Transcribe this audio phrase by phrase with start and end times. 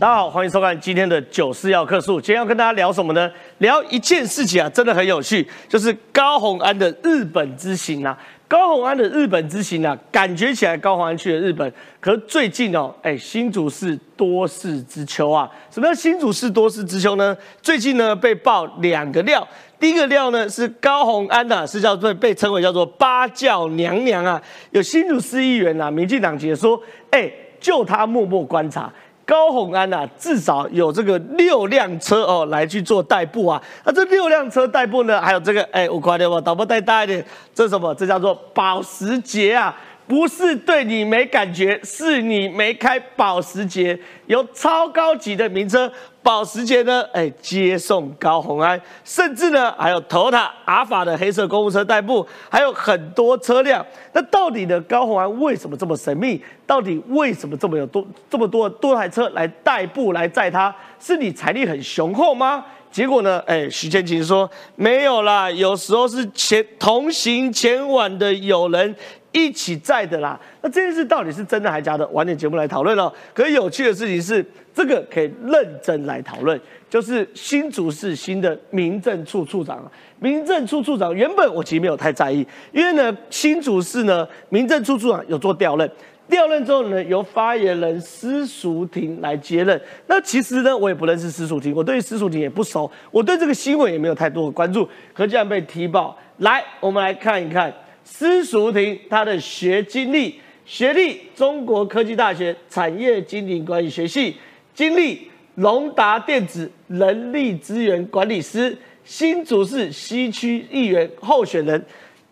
[0.00, 2.20] 大家好，欢迎收看今天的九四要客数。
[2.20, 3.28] 今天要跟大家聊什么呢？
[3.58, 8.16] 聊一件事情啊，真的很有趣，就是高虹安的日本之行啊。
[8.46, 15.50] 高虹安的日本之行啊，感觉起来高虹安去了日本，可是最近哦，哎，新竹市多事之秋啊。
[15.68, 17.36] 什么叫新竹市多事之秋呢？
[17.60, 19.44] 最近呢被爆两个料，
[19.80, 24.40] 第一个料呢是高虹安呐，是叫做被称为叫做八教娘娘啊。
[24.70, 26.80] 有新竹市议员啊，民进党解说，
[27.10, 27.28] 哎，
[27.58, 28.92] 就他默默观察。
[29.28, 33.62] 高洪安呐，至少有这个六辆车哦，来去做代步啊。
[33.84, 37.22] 那这六辆车代步呢，还有这个哎，我快点吧，导播带大一点。
[37.54, 37.94] 这是什么？
[37.94, 39.76] 这叫做保时捷啊。
[40.08, 53.84] 不是对你没感觉，是你没开保时捷，有超高级的名车保时捷呢，哎，接送高鸿安，甚至呢还有 Toyota 阿法的黑色公务车代步，还有很多车辆。
[54.14, 56.42] 那到底呢，高鸿安为什么这么神秘？
[56.66, 60.74] 到底为什么这么有多这么多多台车来代步来载他？
[60.98, 62.64] 是你财力很雄厚吗？
[62.90, 68.96] 结果呢，哎，徐建勤说没有啦，有时候是前同行前往的友人。
[69.30, 72.06] 一起在的啦，那这件事到底是真的还是假的？
[72.08, 73.12] 晚点节目来讨论哦。
[73.34, 85.88] 可是有趣的事情是，这个可以认真来讨论，就是新竹市新的民政处处长民政处处长原本我其实没有太在意，因为呢，新竹市呢民政处处长有做调任，
[86.28, 89.78] 调任之后呢，由发言人施淑婷来接任。
[90.06, 94.88] 那其实呢，我也不认识施淑婷，我对施淑婷也不熟，我对这个新闻也没有太多的关注。
[95.12, 97.70] 可竟然被踢爆，来，我们来看一看。
[98.10, 104.34] 施淑婷，她的学经历，学历中国科技大学产业经营管理学系，
[104.74, 111.84] 经历龙达电子人力资源管理师，新竹市西区议员候选人，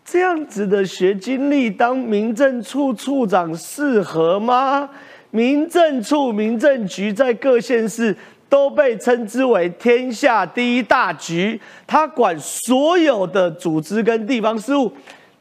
[0.04, 4.88] 这样子的学经历当民政处处长适合吗？
[5.30, 8.16] 民政处、民政局在各县市
[8.48, 14.90] 都被称之为天下第一大局，他管所有的组织跟地方事务。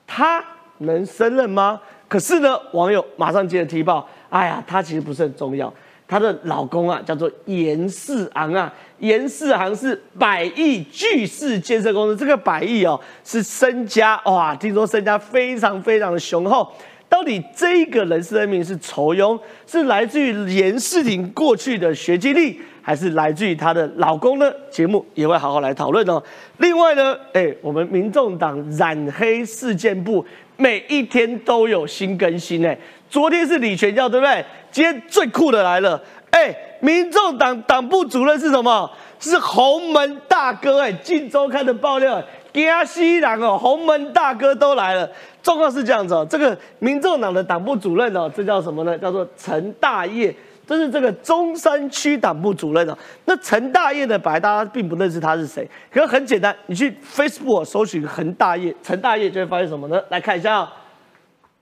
[0.08, 0.44] 他
[0.80, 1.80] 能胜任吗？
[2.08, 5.74] 可是呢，网友马上接着踢爆，哎呀，他其实不是很重要。
[6.08, 16.72] 她的老公啊，叫做严世昂啊，严世昂是百亿巨势建设公司，这个百亿哦，是身家哇，听说身家非常非常的雄厚。
[17.10, 22.62] 到底这个人事任命是酬庸，是来自于严世廷过去的学经历？
[22.86, 24.46] 还是来自于她的老公呢？
[24.70, 26.22] 节目也会好好来讨论哦。
[26.58, 30.24] 另外呢，哎，我们民众党染黑事件部
[30.56, 32.78] 每一天都有新更新哎。
[33.10, 34.46] 昨天是李全教对不对？
[34.70, 38.88] 今天最酷的来了，哎，民众党党部主任是什么？
[39.20, 40.92] 是洪门大哥哎。
[40.92, 42.22] 晋周刊的爆料，
[42.54, 45.10] 加西郎哦，洪门大哥都来了。
[45.42, 48.96] 状况是这样子哦，这个民众党的党部主任哦，这叫什么呢？
[49.00, 50.36] 叫做陈大业。
[50.68, 52.98] 这是这个中山区党部主任啊。
[53.26, 54.18] 那陈大业呢？
[54.18, 60.02] 本来大家并不认识他是谁，可是很简单，你去 Facebook 搜寻恒大业，陈大业就会发现什么呢？
[60.10, 60.74] 来看一下啊，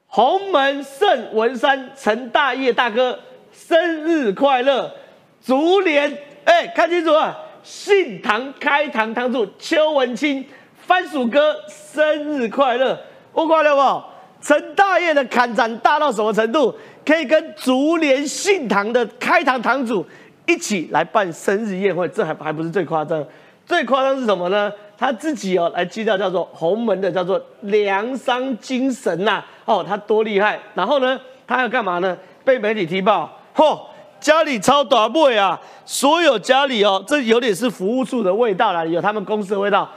[0.08, 3.19] 鸿门盛文山陈大业大哥
[3.52, 4.91] 生日快乐，
[5.44, 13.00] 竹联哎，看清楚啊，信堂开堂堂主邱文清番薯哥生日快乐，
[13.31, 14.12] 我挂了不？
[14.44, 16.76] 陈大业的砍斩大到什么程度？
[17.06, 20.06] 可以跟竹联信堂的开堂堂主
[20.46, 23.26] 一起来办生日宴会，这还还不是最夸张，
[23.66, 24.72] 最夸张是什么呢？
[24.98, 30.59] 他自己哦来介绍叫做洪门的叫做良商精神呐，哦他多厉害。
[30.74, 32.18] 然后呢，他要干嘛呢？
[32.46, 33.80] 被媒体踢爆，嚯，
[34.20, 35.59] 家里超短贵啊！
[35.86, 39.90] 所有家里哦，这有点是服务处的味道啦，有他们公司的味道。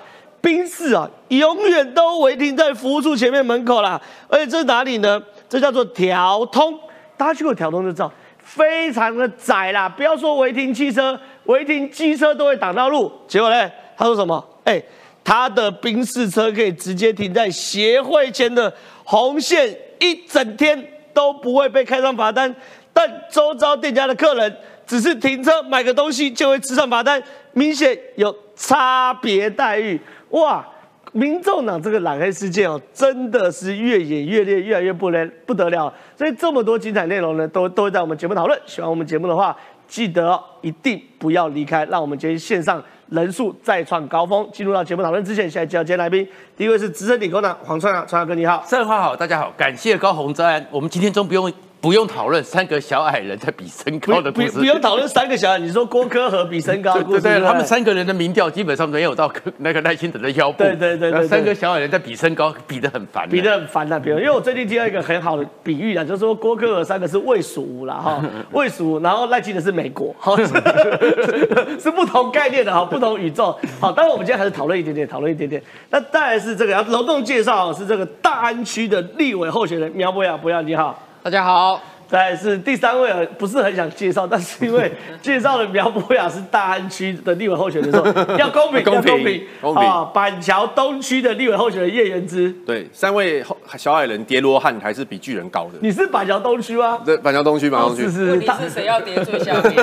[0.47, 5.21] 宾士啊，永远都违停在服务处前面门口啦，而且这是哪里呢？
[5.49, 6.79] 这叫做调通。
[7.17, 9.89] 大家去过调通就知道，非常的窄啦。
[9.89, 13.11] 不要说违停汽车，违停机车都会挡到路。
[13.27, 14.49] 结果呢，他说什么？
[14.63, 14.81] 哎，
[15.25, 20.81] 他的宾士车可以直接停在协会前的红线，一整天
[21.13, 22.55] 都不会被开上罚单。
[22.93, 24.57] 但周遭店家的客人
[24.87, 27.21] 只是停车买个东西就会吃上罚单，
[27.51, 30.01] 明显有差别待遇。
[30.31, 30.67] 哇！
[31.13, 35.91] 民众党这个蓝黑事件哦，真的是越演越烈，越来越不能不得了。
[36.15, 38.61] 所以这么多精彩内容呢，都都会在我们节目讨论。
[38.67, 39.57] 喜欢我们节目的话，
[39.89, 44.47] 记得一定不要离开，让我们今天线上人数再创高峰。
[44.53, 50.67] 进入到节目讨论之前，现在介绍今天来宾，第一位是资深理工男黄川阳，川阳哥你好，盛华好，大家好，感谢高洪安。
[50.71, 51.51] 我们今天终不用
[51.81, 64.01] 不用讨论三个小矮人在比身高的故事，不不用讨论三个小矮人，你说郭科和比身高的故事，对对，他们三个人的民调基本上没有到那个赖清德的腰部，对对对，三个小矮人在比身高，比得很烦，比得很烦的。
[64.01, 68.21] 比如，因为我最近听到一个很好的比喻啊，就是说郭科和三个是魏蜀了哈，
[68.51, 70.37] 魏蜀，然后赖清德是美国，好，
[71.79, 73.57] 是不同概念的哈，不同宇宙。
[73.79, 75.63] 好，当然我们今天还是讨论一点点，讨论一点点。
[75.91, 80.99] 那当然是这个要隆重介绍是这个大安区的立委候选人苗博雅，博雅你好。
[81.27, 88.07] 大家好，再是第三位，不是很想介绍，但是因为 介绍的苗博雅是大安区的立委候选人，说
[88.39, 90.05] 要公平，公平，公平啊！
[90.15, 93.45] 板桥东区的立委候选人叶元之，对，三位
[93.77, 95.79] 小矮人叠罗汉还是比巨人高的。
[95.81, 97.01] 你是板桥东区吗？
[97.05, 98.03] 对，板桥东区，板桥东区。
[98.05, 99.75] 问题是谁要叠最下面？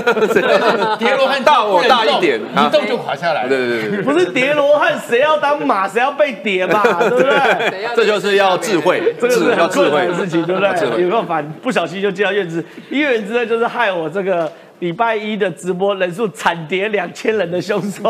[0.98, 3.48] 叠罗汉大我大一点，一动就垮下来。
[3.48, 7.90] 对对对不是叠罗汉，谁要当马，谁要被叠嘛，对不对？
[7.96, 11.02] 这就是要智慧，这个是要智慧的事情，对不对？
[11.02, 11.44] 有没有反？
[11.62, 12.64] 不小心就接到院子。
[12.90, 18.10] 一人之呢，就是害我这个礼拜一的直播人数惨跌两千人的凶手，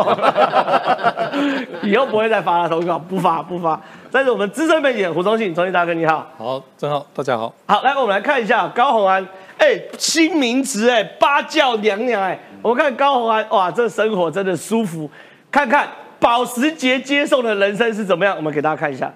[1.82, 3.80] 以后不会再发了投稿，不发不发。
[4.10, 9.26] 但是我们资深媒体胡忠信，忠信大哥你好，好，真好，大家好，好，来我们来看一下高红安，
[9.58, 15.10] 哎，新名词哎，八教娘娘哎，我们看高红安，哇，这生活真的舒服，
[15.50, 15.88] 看看
[16.20, 19.12] 保时捷接送的人生是怎么样，我们给大家看一下。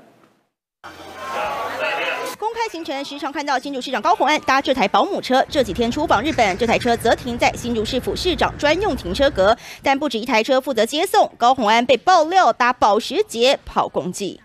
[2.68, 9.56] 行程时常看到新竹市长高虹安搭这台保姆车，这几天出访日本，这台车则停在新竹市府市长专用停车格。
[9.82, 14.40] 但不止一台车负责接送，高虹安被爆料搭保时捷跑公祭。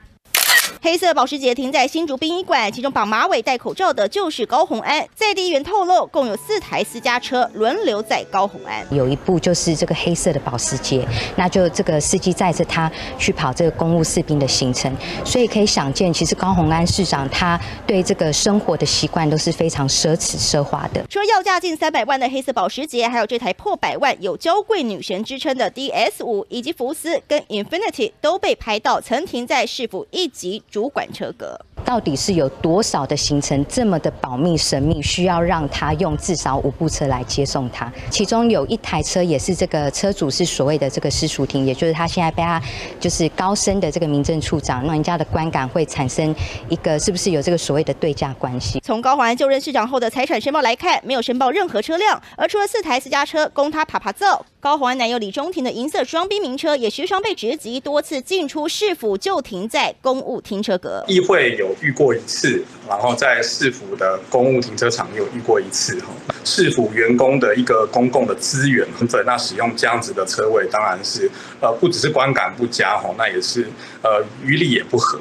[0.82, 5.08] 黑色保时捷停在新竹殡仪馆，其中绑马尾、戴口罩的就是高红安。
[5.16, 8.86] 在地议员透露，共有四台私家车轮流载高红安。
[8.92, 14.94] 有一部就是这个黑色的保时捷，那就这个司机载着他去跑这个公务士兵的行程，
[15.26, 21.04] 所以可以想见，其实高红安市长他对这个生活的习惯都是非常奢侈奢华的。
[21.10, 30.53] 除了要价近三百万的黑色保时捷，还有这台破百万、有娇贵女神之称的 DS 五，以及福斯跟 Infinity 都被拍到曾停在市府一级。
[30.70, 31.60] 主管车格。
[31.86, 37.92] 到底是有多少的行程这么的保密神秘，需要让他用至少五部车来接送他？
[38.10, 42.60] 其中有一台车也是这个车主是所谓的这个私塾庭，也就是他现在被他
[43.00, 46.34] 就是高升的这个民政处长，让人家的观感会产生
[46.70, 48.80] 一个是不是有这个所谓的对价关系？
[48.80, 60.64] 从高环就任市长后的财产申报来看，没有申报任何车辆，而除了四台私家车供他爬爬走，高环男友李中庭的银色双宾名车也时常被直击，多次进出市府就停在公务停。
[60.64, 66.08] 车格议会有遇过一次，然后在市府的公务停车场有遇过一次哈。
[66.44, 68.86] 市府员工的一个公共的资源，
[69.26, 71.30] 那使用这样子的车位，当然是
[71.62, 73.66] 呃不只是观感不佳哈，那也是
[74.02, 75.20] 呃于理也不合。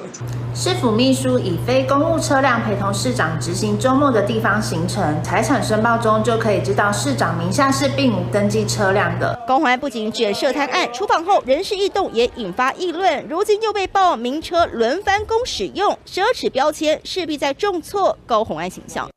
[0.55, 9.39] 市府秘书以非公务车辆陪同市长执行周末的地方行程，财产申报中就可以知道市长名下是并无登记车辆的。
[9.47, 15.13] 公环不仅卷涉贪案，出访后人事异动也引发议论，如今又被曝名车轮番。
[15.25, 19.09] 公使用奢侈标签，势必在重挫高红安形象。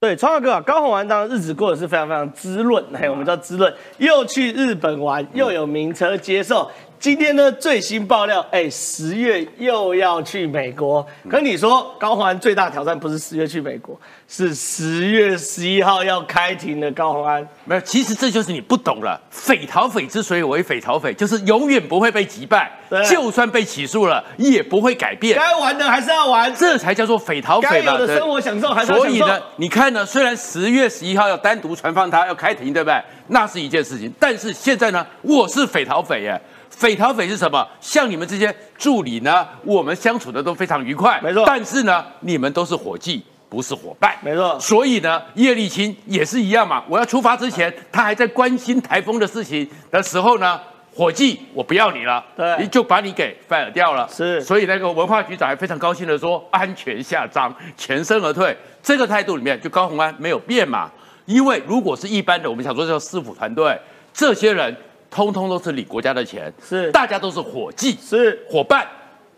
[0.00, 6.70] 对，川哥哥，高红安当日子过得是非常非常滋润，嘿，我们叫滋润，又去日本玩，又有名车接受。
[7.00, 11.06] 今天呢，最新爆料，哎，十月又要去美国。
[11.30, 17.46] 跟你说，高宏安最大挑战不是十月去美国，是十月十一号要开庭的高宏安。
[17.64, 19.20] 没有，其实这就是你不懂了。
[19.30, 22.68] 匪逃匪之所以为匪逃匪，就是永远不会被击败，
[23.08, 25.38] 就算被起诉了，也不会改变。
[25.38, 27.92] 该玩的还是要玩，这才叫做匪逃匪嘛。
[27.92, 29.16] 该有的生活享受还是要享受。
[29.18, 33.00] 所以呢，你看呢，虽然十月十一号要单独传放他要开庭，对不对？
[33.28, 34.12] 那是一件事情。
[34.18, 36.40] 但是现在呢，我是匪逃匪耶。
[36.78, 37.66] 匪逃匪是什么？
[37.80, 41.42] 像你们这些助理呢，我们相处的都非常愉快，没错。
[41.44, 44.56] 但是呢，你们都是伙计，不是伙伴，没错。
[44.60, 46.84] 所以呢，叶立青也是一样嘛。
[46.88, 50.60] 我要出发之前，他还在关心台风的事情的时候呢，
[50.94, 54.08] 伙计，我不要你了，对，就把你给 fire 掉了。
[54.08, 54.40] 是。
[54.40, 58.56] 所以那个文化局长还非常高兴的说，安全下章，全身而退。
[58.80, 60.88] 这个态度里面，就高鸿安没有变嘛。
[61.26, 63.76] 因为如果是一般的，我们想说叫师傅团队，
[64.14, 64.76] 这些人。
[65.10, 68.86] 通通都是领国家的钱，是大家都是伙计，是伙伴。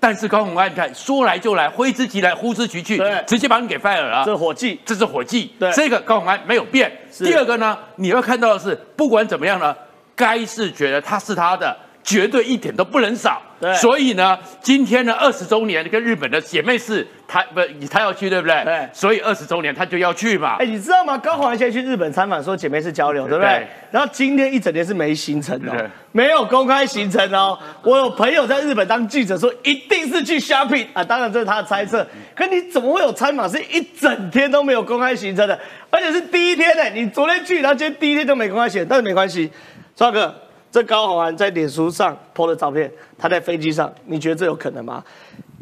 [0.03, 4.23] 但是高鸿安，你看说来就来，挥之即来，呼之即去，直接把你给 fire 了。
[4.25, 5.53] 这伙计，这是伙计。
[5.59, 6.91] 对，这个高鸿安没有变。
[7.19, 9.77] 第二个呢，你要看到的是，不管怎么样呢，
[10.17, 13.43] 该是觉得他是他的，绝对一点都不能少。
[13.61, 18.65] 对所以呢，今天呢二十周年跟日本的姐妹市，他不他要去对不对？
[18.65, 20.65] 对所以二十周年他就要去嘛哎、。
[20.65, 21.19] 你知道吗？
[21.19, 23.51] 高黄现在去日本参访，说姐妹市交流，对不对？
[23.53, 27.59] 对然后今天一整天是没行程的、没有公开行程哦。
[27.83, 32.07] 我有朋友在日本当记者说，一定是去 shopping 啊，当然这是他的猜测。
[32.35, 36.89] 可你怎么会有参访是一整天都没有公开行程的，而且是第一天呢？
[36.95, 39.51] 你昨天去，然后今天第一天都没公开行程，但是没关系，
[39.95, 40.35] 帅哥。
[40.71, 45.05] 这高宏安在脸书上 po 的照片，他在飞机上，你觉得这有可能吗？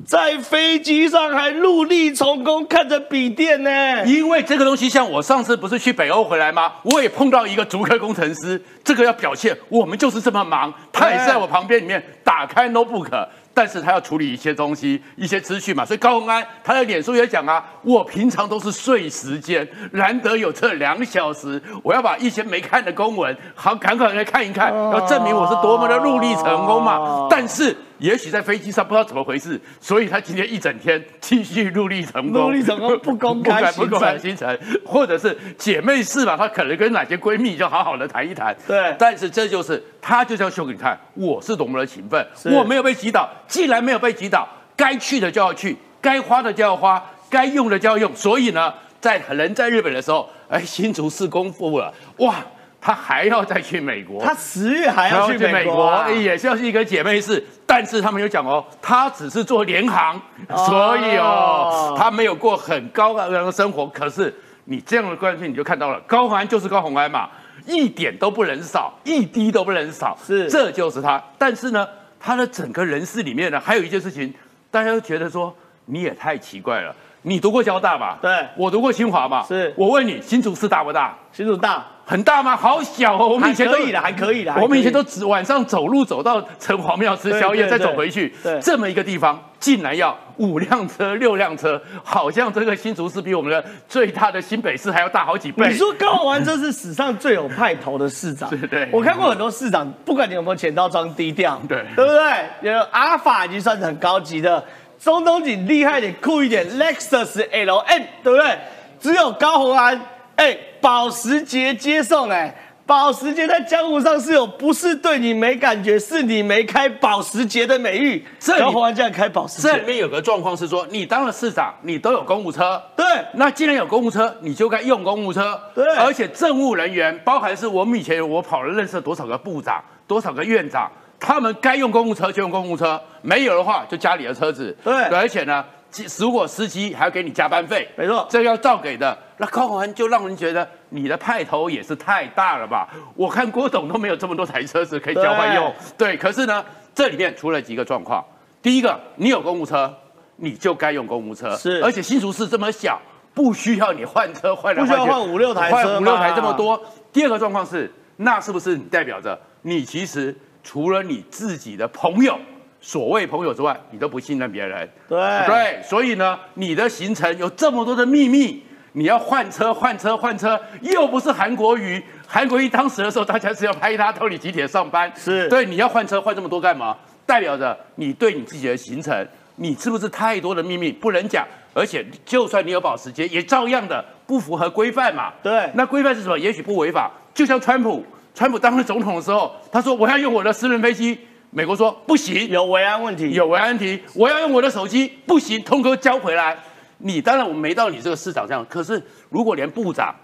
[0.07, 4.07] 在飞机上还陆力从公，看着笔电呢？
[4.07, 6.73] 因为这个东西，像我上次不是去北欧回来吗？
[6.85, 10.73] 我也碰到一个足科工程师，这个要表现我们就是这么忙。
[10.93, 13.11] 他也在我旁边里面打开 notebook，
[13.53, 15.85] 但是他要处理一些东西、一些资讯嘛。
[15.85, 27.27] 所以高鸿安他的脸书也讲啊，我平常都是睡时间，难得有这两小时，我要把一些没看的公文好赶快来看一看，要证明我是多么的努力成功嘛。
[27.29, 27.77] 但是。
[27.99, 38.57] 也许在飞机上不知道怎么回事，所以他今天一整天继续努力成功，努力成功 不公不公开行程，或者是姐妹市嘛，她可能跟哪些闺蜜就好好的谈一谈。
[38.67, 48.15] 对但是这就是她就是要秀给你看，我是多么的勤奋，我没有被击倒，既然没有被击倒，该去的就要去，该花的就要花，该用的就要用。
[48.15, 52.37] 所以呢，在人在日本的时候，哎，新竹市公布了，哇，
[52.81, 60.21] 他还要再去美国，他十月还要去美美国、啊，也就是一个姐妹市，但是他们有讲哦，他只是做联航，
[60.67, 63.87] 所以哦，他没有过很高的生活。
[63.89, 64.33] 可是
[64.65, 67.29] 你这样的关系，你就看到了，高鸿安就是高红安嘛，
[67.67, 71.23] 一点都不能少，一滴都不能少，是这就是他。
[71.37, 71.87] 但是呢，
[72.21, 74.33] 他的整个人事里面呢，还有一件事情，
[74.71, 75.55] 大家都觉得说
[75.87, 76.95] 你也太奇怪了。
[77.23, 78.17] 你读过交大吧？
[78.23, 79.43] 对我读过清华嘛。
[79.43, 81.15] 是我问你，新竹市大不大？
[81.33, 82.57] 新竹大很大吗？
[82.57, 88.35] 好小哦，我们以前都可以的还可以啦还可以我们以前都只晚上走路走到城隍庙吃宵夜，再走回去。
[88.43, 95.69] 对这么一个地方，竟然要五辆车、六辆车，好像这个新竹市比我们的最大的新北市还要大好几倍。
[95.69, 102.73] 你说高虹安这是史上最有派头的市长， 对对我看过很多市长，不管你有没有钱，都要装低调，对对不对？
[102.73, 104.65] 有阿尔法已经算是很高级的，
[104.99, 108.57] 中东锦厉害一点、酷一点，Lexus LM，对不对？
[108.99, 110.01] 只有高虹安，
[110.39, 112.55] 哎，保时捷接送，哎。
[112.87, 118.25] 保时捷在江湖上是有不是对你没感觉，是你没开保时捷的美誉。
[118.39, 123.05] 这里高虹安竟然开保时捷，这里面有个状况是说，你当了市长，你都有公务车，对
[123.35, 125.61] 那既然有公务车，你就该用公务车。
[125.75, 130.91] 对而且政务人员，包含是我们以前我跑了认识了多少个部长，多少个院长，
[131.21, 134.75] 他们该用公务车就用公务车，没有的话就家里的车子。
[134.83, 135.78] 对而且呢，其
[136.19, 139.17] 如果司机还要给你加班费，没错这要照给的。
[139.39, 142.89] 那高鸿安就让人觉得你的派头也是太大了吧？
[143.15, 145.73] 我看郭董都没有这么多台车子可以交换用。
[145.97, 146.65] 对，可是呢，
[146.95, 148.25] 这里面出了几个状况。
[148.61, 149.95] 第一个，你有公务车，
[150.37, 153.01] 你就该用公务车，是而且新竹市这么小，
[153.33, 156.81] 不需要你换车换来换去，不需要换五六台车换五六台嘛这么多。
[157.13, 162.37] 第二个状况是，那是不是代表着你其实除了你自己的朋友，
[162.81, 164.89] 所谓朋友之外，你都不信任别人？
[165.09, 172.03] 对对，所以呢，你的行程有这么多的秘密，你要换车换车换车，又不是韩国瑜。
[172.27, 176.97] 韩国瑜当时的时候，大家是要拍他到你几点上班，是对，你要换车换这么多干嘛？
[177.27, 181.47] 代表着你对你自己的行程，你是不是太多的秘密不能讲？
[181.75, 185.33] 而且就算你有保时捷，也照样的不符合规范嘛。
[185.43, 186.39] 对那规范是什么？
[186.39, 188.05] 也许不违法，就像川普，
[188.35, 191.19] 川普当了总统的时候，他说我要用我的私人飞机，
[191.51, 196.57] 美国说不行，有维安问题，有维安题，我要用我的手机，不行，通通交回来。
[196.99, 200.15] 你当然我们没到你这个市长这样，可是如果连部长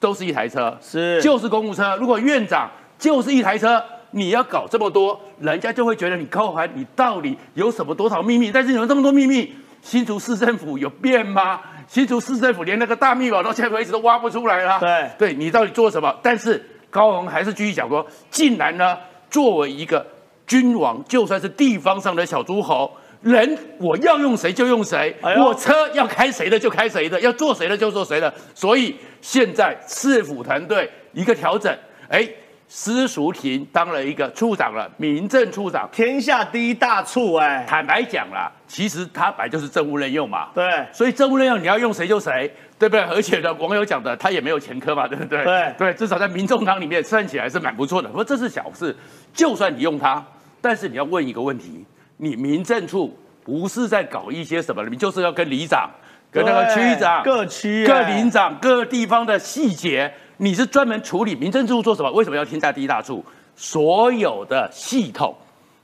[0.00, 8.50] 都是一台车，是就是公务车，如果院长就是一台车，你要搞这么多，人家就会觉得你高环，你到底有什么多少秘密？
[8.50, 11.60] 但是你有这么多秘密，新竹市政府有变吗？
[11.86, 14.80] 新竹市政府连那个大密宝到现在为止都挖不出来了。
[14.80, 16.12] 对对你到底做什么？
[16.22, 18.96] 但是高宏还是继续讲说，竟然呢，
[19.30, 20.06] 作为一个
[20.46, 22.90] 君王，就算是地方上的小诸侯。
[23.22, 28.32] 人我要用谁就用谁，哎我车要开谁的就开谁的，要做谁的就做谁的。
[28.52, 31.72] 所以现在市府团队一个调整，
[32.08, 32.28] 哎，
[32.68, 35.88] 施淑婷当了一个处长了，民政处长。
[35.92, 43.00] 天下第一大处哎、坦白讲啦，其实他本来就是政务任用嘛，对所以政务任用你要用谁就谁，对不对？
[43.02, 45.44] 而且呢，网友讲的他也没有前科嘛，对不对？
[45.44, 48.08] 对对，至少在民众党里面算起来是蛮不错的。
[48.08, 48.96] 不过这是小事，
[49.32, 50.20] 就算你用它，
[50.60, 51.84] 但是你要问一个问题：
[52.16, 54.84] 你民政处不是在搞一些什么？
[54.88, 55.88] 你就是要跟里长、
[56.28, 62.10] 跟那个区长、各区各哎领长、各地方的细节，你是专门处理民政处做什么？
[62.10, 63.24] 为什么要天下第一大处？
[63.54, 65.32] 所有的系统。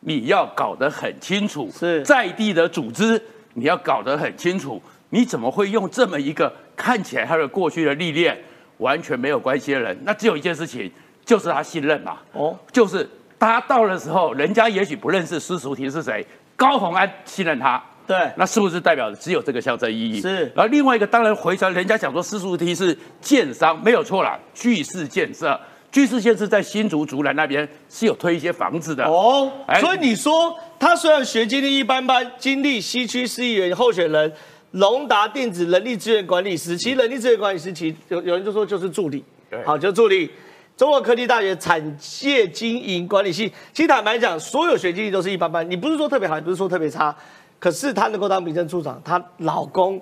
[0.00, 3.20] 你要搞得很清楚，是在地的组织
[3.54, 4.80] 你要搞得很清楚。
[5.10, 8.38] 你怎么会用这么一个看起来他的过去的历练
[8.78, 9.98] 完全没有关系的人？
[10.04, 10.90] 那只有一件事情，
[11.24, 12.18] 就是他信任嘛。
[12.32, 16.24] 哦，就是他到的时候，人家也许不认识施淑婷是谁，
[16.56, 17.82] 高鸿安信任他。
[18.06, 20.20] 对，那是不是代表只有这个象征意义？
[20.20, 25.60] 是然后另外一个，当然回传，人家讲说施淑婷是建商，没有错啦，巨市建设，
[25.92, 29.04] 巨市建设在新竹竹南那边是有推一些房子的。
[29.04, 34.32] 哦，哎所以你说他虽然学经历一般般，经历西区市议员候选人，
[34.72, 40.30] 龙达电子人力资源管理师，其实人力资源管理师其实有有人就说就是助理对，好，就助理。
[40.76, 45.68] 中国科技大学产业经营管理系，其实坦白讲，所有学经历都是一般般。
[45.68, 47.12] 你不是说特别好，也不是说特别差，
[47.58, 50.00] 可是她能够当民政处长，她老公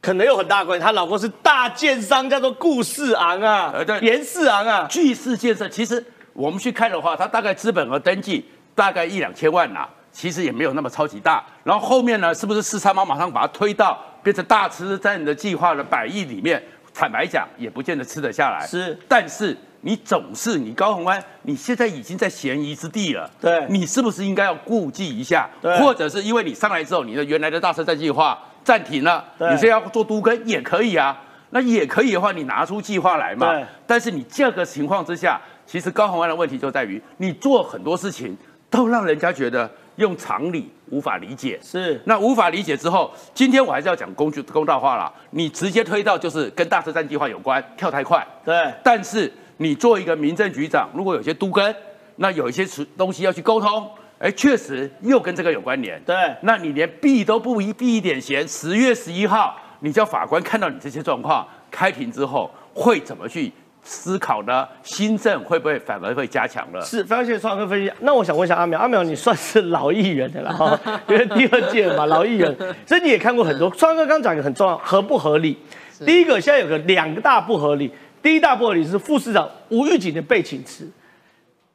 [0.00, 0.84] 可能有很大的关系。
[0.84, 8.44] 她老公是大建商，叫做顾世昂啊呃对，严世昂啊，巨市建设，其实我们去看的话，他大概资本额登记
[8.76, 11.44] 大概一两千万啦、其实也没有那么超级大。
[11.62, 16.62] 然后后面呢，是不是四三毛马上把它推到变成大吃，在你的计划的百亿里面？
[16.94, 18.64] 坦白讲，也不见得吃得下来。
[18.64, 23.28] 是但是你总是你高鸿安，你现在已经在嫌疑之地了。
[23.40, 25.50] 对你是不是应该要顾忌一下？
[25.60, 31.20] 对或者是因为你上来之后，你的原来的大车站计划暂停了，对你现在要做都跟也可以啊。
[31.50, 33.52] 那也可以的话，你拿出计划来嘛。
[33.52, 38.36] 对但是你这个情况之下，其实高鸿安的问题就在于，你做很多事情
[38.70, 41.58] 都让人家觉得用常理无法理解。
[41.62, 45.12] 是那无法理解之后，今天我还是要讲公具公道话啦。
[45.30, 48.26] 你直接推到就是跟大车站计划有关，跳太快。
[48.44, 48.72] 对。
[48.82, 51.74] 但是你做一个民政局长，如果有些都跟，
[52.16, 56.00] 那有一些东西要去沟通，哎，确实又跟这个有关联。
[56.04, 63.52] 对那你连避都不一避一点嫌，十月十一号，你叫法官看到你这些状况，开庭之后会怎么去
[63.84, 64.66] 思考呢？
[64.82, 66.80] 新政会不会反而会加强了？
[66.82, 67.92] 是，非常谢谢创哥分析。
[68.00, 73.70] 那我想问一下阿苗，阿苗你算是老议员的了哈， 因为第二届嘛，老议员， 所以你也看过很多。
[73.70, 75.56] 创哥刚讲一个很重要，合不合理？
[76.04, 80.90] 第一个现在有个两个大不合理，第一大不合理是副市长吴玉景的被请辞。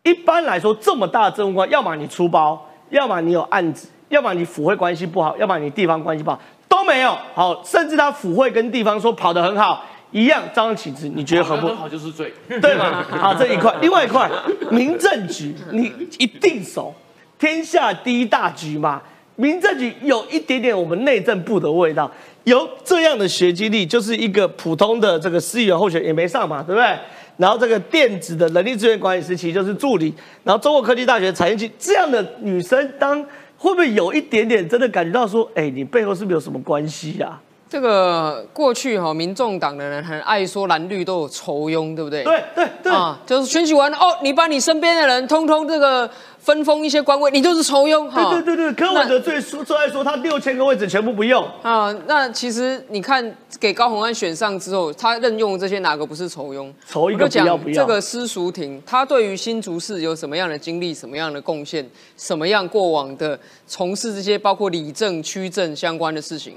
[0.04, 7.16] 一般来说，这么大的政务官，要么你出包，要么你有案子，要么你府会关系不好，要么你地方关系不好，都没有。
[7.36, 11.08] 好，甚至他府会跟地方说跑得很好，一样照样请辞。
[11.08, 11.68] 你觉得合不？
[11.68, 12.34] 很好就是罪。
[12.62, 13.04] 对吗？
[13.10, 14.30] 好，这一块，另外一块，
[14.72, 16.94] 民政局你一定熟，
[17.38, 19.02] 天下第一大局嘛。
[19.36, 22.12] 民政局有一点点我们内政部的味道，
[22.44, 26.98] 有这样的学经历，就是一个普通的这个市议员候选也没上嘛，对不对？
[27.38, 30.14] 然后这个电子的人力资源管理师其实就是助理，
[30.44, 33.24] 然后中国科技大学产业局这样的女生当，
[33.56, 37.40] 会不会有一点点真的感觉到说，哎，你背后是不是有什么关系呀、
[37.70, 42.24] 这个过去哈、民众党的人很爱说蓝绿都有仇庸，对不对？
[42.24, 48.32] 对对对，啊，就是选举完哦，你把你身边的人通通这个分封一些官位，你就是仇庸哈。
[48.32, 51.48] 对对对对，柯文哲最说最爱说他六千个位置全部不用。
[51.62, 53.24] 啊，那其实你看，
[53.60, 56.74] 给高鸿安选上之后，他任用的这些哪个不是仇庸？
[56.88, 66.56] 仇一个不要不要这个施淑婷，她对于新竹市有什么样的经历、什么样的贡献、什么样过往的从事这些包括里政、区政相关的事情，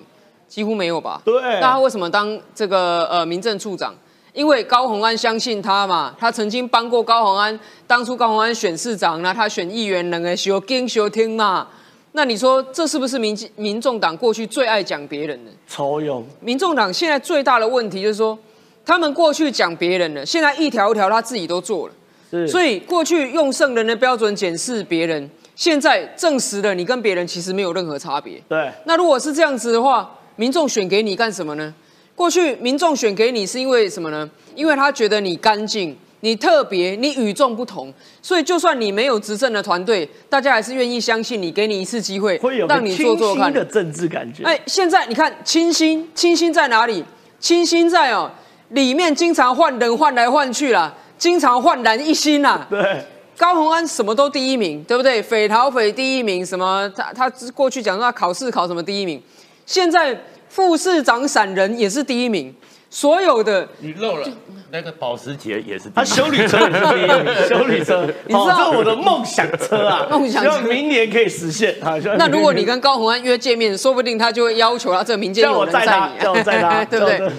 [0.53, 1.23] 几乎没有吧？
[1.25, 3.95] 对那他为什么当这个呃民政处长？
[4.35, 11.69] 因为高鸿安相信他嘛，他曾经帮过高鸿安，当初高鸿安选市长那他选议员，能个修跟修听嘛。
[12.13, 15.51] 那你说这是不是民民众党过去最爱讲别人的？
[15.67, 18.39] 仇勇，民众党现在最大的问题就是说，
[18.85, 21.95] 他们过去讲别人的，现在一条一条他自己都做了。
[22.31, 28.39] 是，所以过去用圣人的标准检视别人，现在证实了你跟别人其实没有任何差别。
[28.47, 31.75] 对那如果是这样子的话，民众选给你干什么呢？
[32.15, 34.29] 过去民众选给你是因为什么呢？
[34.55, 43.55] 因为他觉得你干净、你特别、你与众不同，所以就算你没有执政的团队，大家还是愿意相信你，给你一次机会，会有让你做做看新。
[43.55, 44.45] 的政治感觉。
[44.45, 47.03] 哎，现在你看清新，清新在哪里？
[47.41, 48.31] 清新在哦，
[48.69, 52.67] 里面经常换人换来换去啦，经常焕然一新啦。
[52.71, 53.05] 对，
[53.37, 55.21] 高鸿安什么都第一名，对不对？
[55.21, 59.21] 匪逃匪第一名，什么他他过去讲说他考试考什么第一名，
[59.67, 62.55] 现在副市长闪人也是第一名，
[62.91, 64.29] 所有的你漏了
[64.71, 70.51] 那个保时捷也是第一他修理车也是第一名， 修理车，你知道哦我的梦想车啊，梦想车。
[70.51, 71.77] 希望明年可以实现。
[72.17, 77.31] 那如果你跟高鸿安约见面，说不定他就会要求他这个民间叫我有人载他你、，叫我载他， 对不对？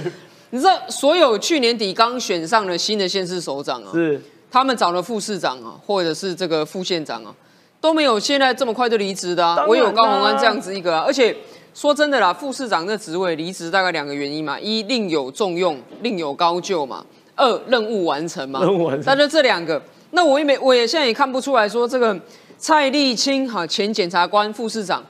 [0.52, 4.22] 你知道所有去年底刚选上的新的县市首长啊，是。
[4.52, 7.34] 他们找了副市长啊，或者是这个副县长啊，
[7.82, 11.36] 都没有现在这么快就离职的啊我有高鸿安啦这样子一个啊，而且
[11.74, 17.04] 说真的啦，副市长这职位离职大概两个原因嘛：一另有重用，另有高就嘛；
[17.36, 18.62] 二任务完成嘛。
[18.62, 19.82] 任务完成那就这两个。
[20.12, 22.16] 那我也没，我也现在也看不出来说这个
[22.60, 25.04] 蔡立青哈前检察官、副市长，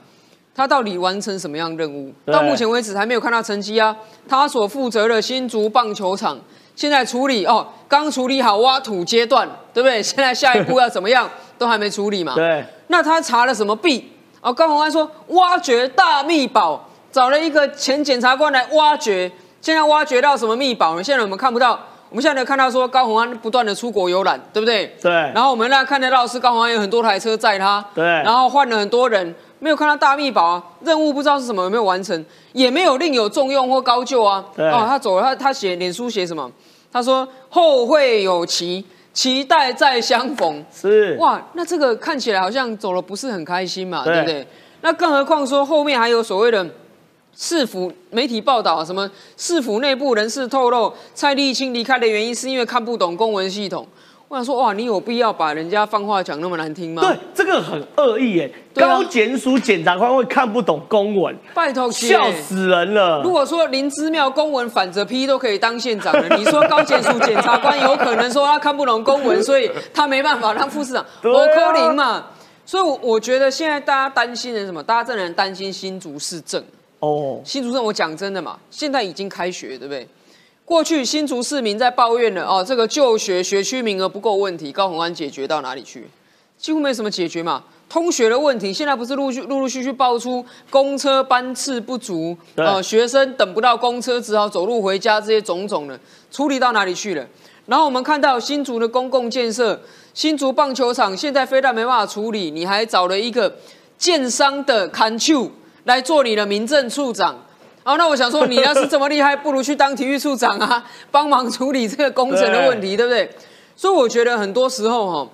[0.55, 2.13] 他到底完成什么样任务？
[2.27, 3.93] 到目前为止还没有看到成绩啊。
[4.29, 6.39] 他所负责的新竹棒球场
[6.77, 10.01] 现在处理哦，刚处理好挖土阶段，对不对？
[10.01, 12.33] 现在下一步要怎么样都还没处理嘛。
[12.35, 14.12] 对，那他查了什么弊？
[14.43, 21.03] 哦，高鸿安说挖掘大秘宝，找了一个前检察官来挖掘，现在挖掘到什么秘宝呢？
[21.03, 21.79] 现在我们看不到，
[22.09, 24.93] 我们现在能看到说高鸿安不断的出国游览，对不对？
[25.01, 34.43] 对然后我们那看得到是高鸿安有很多台车载他，对然后换了很多人，没有看到大秘宝啊，任务不知道是什么，有没有完成，也没有另有重用或高就啊。
[34.53, 36.51] 对哦，他走了，他他写脸书写什么？
[36.91, 40.65] 他说后会有期，期待再相逢。
[40.73, 44.47] 是，哇，那这个看起来好像走了不是很开心嘛，对对不对？
[44.81, 46.67] 那更何况说后面还有所谓的
[47.35, 53.87] 市府媒体报道，什么市府内部人士透露，蔡立青离开的原因是因为看不懂公文系统。
[54.33, 57.03] 我想说，哇，你有必要把人家放话讲那么难听吗？
[57.03, 58.51] 对，这个很恶意耶。
[58.51, 63.21] 啊高检署检察官会看不懂公文，拜托笑死人了。
[63.23, 72.25] 如果说林之妙公文反着批都可以当县长了，你说高检署检察官有可能说他看不懂公文， 所以他没办法当副市长，对啊我柯林嘛。
[72.65, 74.81] 所以我，我觉得现在大家担心的是什么？
[74.81, 76.63] 大家真的很担心新竹市政。
[77.01, 80.07] 哦，新竹市，我讲真的嘛，现在已经开学，对不对？
[80.65, 86.09] 过去新竹市民在抱怨了哦，这个就学学区名额不够问题，高虹安解决到哪里去？
[86.57, 87.63] 几乎没什么解决嘛。
[87.89, 95.99] 通学的问题，现在不是陆续陆陆续续爆出公车班次不足，对呃，学生等不到公车，只好走路回家，这些种种的
[96.31, 97.27] 处理到哪里去了？
[97.67, 99.79] 然后我们看到新竹的公共建设，
[100.13, 103.53] 新竹棒球场现在非但没办法处理，你还找了一个
[103.97, 105.51] 建商的砍丘
[105.83, 107.45] 来做你的民政处长。
[107.83, 113.29] 好，那我想说，你要是这么厉害，不如去当体育处长啊， 帮忙处理这个工程的问题，对不对？
[113.75, 115.31] 所以我觉得很多时候哈，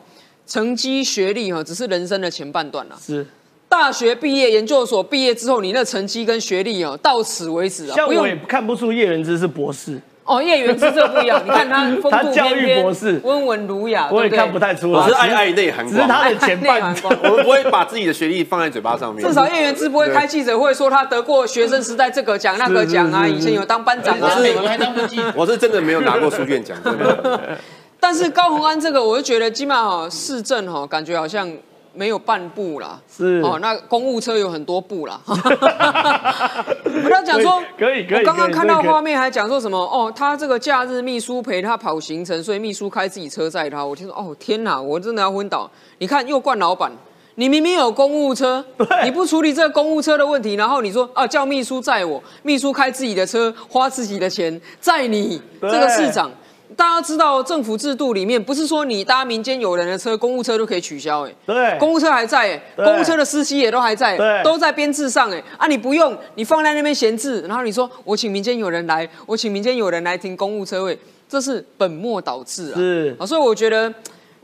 [0.47, 2.95] 成绩、学历哈，只是人生的前半段啦。
[2.99, 3.25] 是，
[3.67, 10.41] 大学毕业、研究所毕业之后，你那成绩跟学历哦，到此为止啊，不用像我也看不出叶仁之是博士，哦。
[10.41, 14.99] 叶元之这不一样， 你看他风度他教育翩翩博士温文儒雅，我也看不太出来。
[14.99, 19.25] 我是爱爱内涵光，只是他的前半 内涵 我们不会把自己的学历放在嘴巴上面。
[19.27, 24.35] 至少叶元之不会开记者会说他得过学生时代这个奖那个奖啊，是是是以前有当班长啊。
[24.35, 25.33] 在美国还当过记者。
[25.35, 27.57] 我是真的没有拿过书卷奖，真的。
[27.99, 31.51] 但是高鸿安这个，我就觉得基本上哈市政哈，感觉好像
[31.93, 32.99] 没有半步啦。
[33.07, 35.19] 是哦，那公务车有很多步啦。
[35.27, 43.85] 我要讲说，可以可以可以我刚刚看到画面还讲说什么哦，他这个假日秘书陪他跑行程，所以秘书开自己车载他。
[43.85, 45.69] 我听说哦天哪，我真的要昏倒。
[45.97, 46.91] 你看又怪老板。
[47.35, 48.61] 你明明有公务车，
[49.05, 56.29] 你不处理这个公务车的问题，然后你说啊叫秘书载我，秘书开自己的车，花自己的钱载你这对个市长，
[56.75, 61.77] 大家知道政府制度里面不是说你搭民间有人的车，公务车都可以取消哎、对。
[61.79, 64.43] 公务车还在公务车的司机也都还在、对。
[64.43, 72.75] 都在编制上哎、啊你不用，你放在那边闲置，然后你说我请民间有人来，我请民间有人来停公务车位，这是本末倒置啊！
[72.77, 73.15] 是。
[73.19, 73.91] 啊，所以我觉得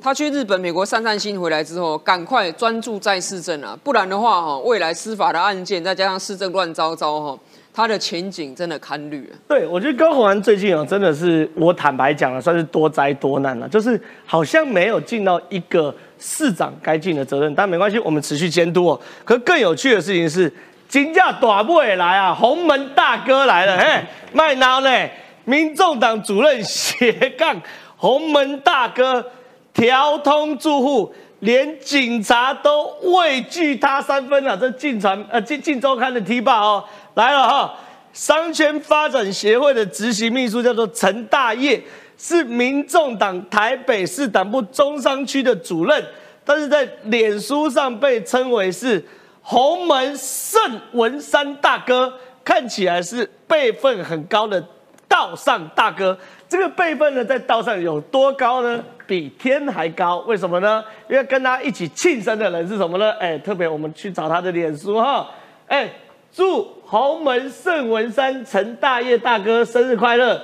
[0.01, 7.39] 他去日本、美国散散心回来之后，赶快专注在市政啊，不然的话哈，未来司法的案件再加上市政乱糟糟哈，
[7.75, 9.35] 他的前景真的堪虑啊。
[9.49, 17.53] 对，我觉得高虹安最近啊，真的是我坦白讲了，算是多灾多难了，就是好像没有尽到一个市长该尽的责任。
[17.53, 19.01] 但没关系，我们持续监督哦。
[19.25, 20.49] 可更有趣的事情是，
[20.88, 24.89] 金价短不也来啊，洪门大哥来了， 嘿，麦闹呢？
[25.43, 27.61] 民众党主任斜杠
[27.97, 29.29] 洪门大哥
[29.73, 31.13] 调通住户。
[31.41, 36.83] 连警察都畏惧他三分了，这晋传呃晋晋周刊的踢爆哦
[37.15, 37.73] 来了哈、
[38.13, 41.82] 商圈发展协会的执行秘书叫做陈大业，
[42.17, 46.06] 是民众党台北市党部中商区的主任，
[46.45, 49.04] 但是在脸书上被称为是
[49.41, 50.60] 洪门圣
[50.91, 54.63] 文山大哥，看起来是辈分很高的
[55.08, 56.17] 道上大哥。
[56.47, 58.84] 这个辈分呢，在道上有多高呢？
[59.08, 60.17] 比天还高。
[60.28, 60.84] 为什么呢？
[61.10, 63.12] 因为跟他一起庆生的人是什么呢？
[63.19, 65.30] 哎，特别我们去找他的脸书哈，
[65.67, 65.89] 哎，
[66.36, 70.41] 祝洪门圣文山陈大业大哥生日快乐！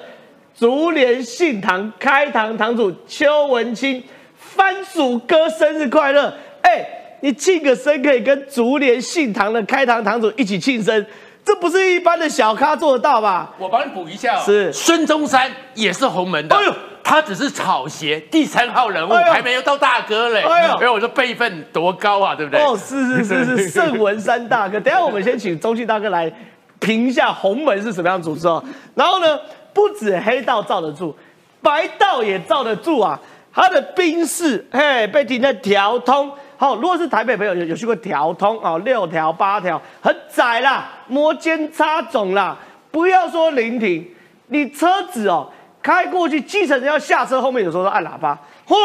[0.57, 4.01] 竹联信堂开堂堂主邱文清，
[4.37, 6.33] 番薯哥生日快乐！
[6.61, 6.87] 哎，
[7.19, 11.05] 你庆个生可以跟竹联信堂的开堂堂主一起庆生，
[11.43, 13.53] 这不是一般的小咖做得到吧？
[13.57, 20.41] 我帮你补一下、哦，是孙中山也是洪门的，哎呦他只是草鞋第三号人物，还没有到大哥嘞。
[20.41, 22.61] 哎呦因为我说辈分多高啊，对不对？
[22.61, 24.79] 哦，是是是是， 圣文山大哥。
[24.79, 26.31] 等下我们先请中信大哥来
[26.79, 28.63] 评一下洪门是什么样的组织哦。
[28.95, 29.39] 然后呢，
[29.73, 31.15] 不止黑道罩得住，
[31.61, 33.19] 白道也罩得住啊。
[33.53, 42.57] 他的兵士嘿被停在调通，好，如果是台北朋友有有去过条通哦，六条八条很窄啦，摩肩擦踵啦，
[42.91, 44.07] 不要说临停，
[44.47, 48.75] 你车子哦开过去，计程车要下车，后面有时候都按喇叭，嚯，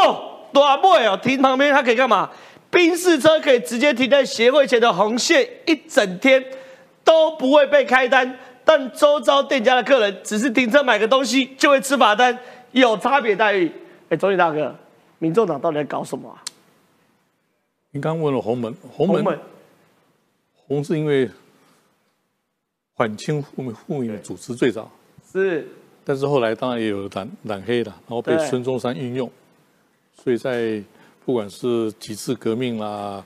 [0.52, 2.30] 大不哦，停旁边他可以干嘛？
[2.70, 6.44] 宾士车可以直接停在协会前的红线，一整天
[7.04, 12.36] 都不会被开单，但周遭店家的客人只是停车买个东西就会吃罚单，
[12.72, 13.70] 有差别待遇。
[14.08, 14.74] 哎，总理大哥，
[15.18, 16.42] 民众党到底在搞什么啊？
[17.92, 19.38] 您刚问了红门，红门
[20.54, 21.30] 红是因为
[22.96, 24.90] 反清复明复明的主持最早，
[25.32, 25.66] 是
[26.08, 29.28] 但是后来当然也有染染黑的，然后被对孙中山运用，
[30.22, 30.80] 所以在
[31.24, 33.24] 不管是几次革命啦，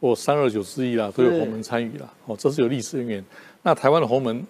[0.00, 2.08] 或三二九之一啦，都有是洪门参与啦。
[2.26, 3.24] 哦，这是有历史渊源。
[3.64, 4.46] 那台湾的洪门，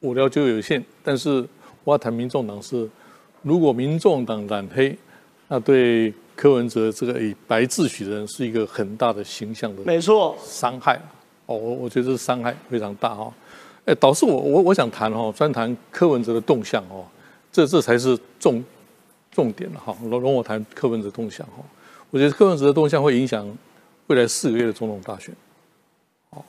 [0.00, 1.46] 我了解有限，但是
[1.84, 2.88] 我要谈民众党是，
[3.42, 4.96] 如果民众党染黑，
[5.48, 10.98] 那对柯文哲这个以白自诩的人是一个很大的形象的没错，伤害
[11.44, 13.32] 哦，我我觉得这伤害非常大哈、哦。
[13.86, 17.04] 哎，导致我我我想谈哦，专谈柯文哲的动向哦，
[17.52, 18.64] 这这才是重
[19.30, 19.96] 重点了哈。
[20.02, 21.62] 容容我谈柯文哲动向哈，
[22.10, 23.46] 我觉得柯文哲的动向会影响
[24.06, 25.34] 未来四个月的总统大选。
[26.30, 26.42] 哦，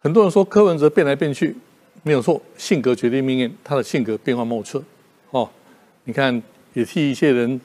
[0.00, 1.56] 很多人说柯文哲变来变去
[2.02, 4.82] 没有错，性格决定命运，他的性格变化莫测
[5.30, 5.48] 哦。
[6.04, 6.42] 你看，
[6.74, 7.60] 也替一些人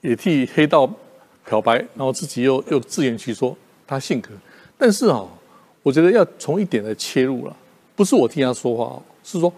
[0.00, 0.92] 也替黑道
[1.46, 3.56] 漂白，然后自己又又自圆其说，
[3.86, 4.30] 他性格。
[4.76, 5.28] 但是哦，
[5.82, 7.56] 我觉得要从一点来切入了，
[7.96, 9.52] 不是我替他说话哦，是说，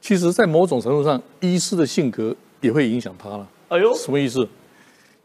[0.00, 3.48] 其实，在某种程度上，医师的性格也会影响他了。
[3.68, 4.48] 哎呦，什么意思？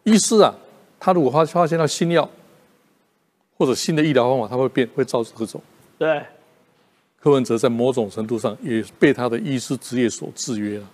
[0.03, 0.53] 医师啊，
[0.99, 2.27] 他如果发发现到新药
[3.57, 5.61] 或者新的医疗方法，他会变，会照这个走。
[5.99, 6.23] 对，
[7.19, 10.87] 柯文哲在某种程度上也被他的医师职业所制约了，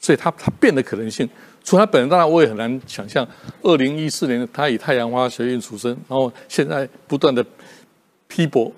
[0.00, 1.28] 所以他他变的可能性，
[1.62, 3.24] 除了他本人，当然我也很难想象，
[3.62, 7.46] 二零一四年他以太阳花学院出身，然后现在不断的
[8.28, 8.70] 批驳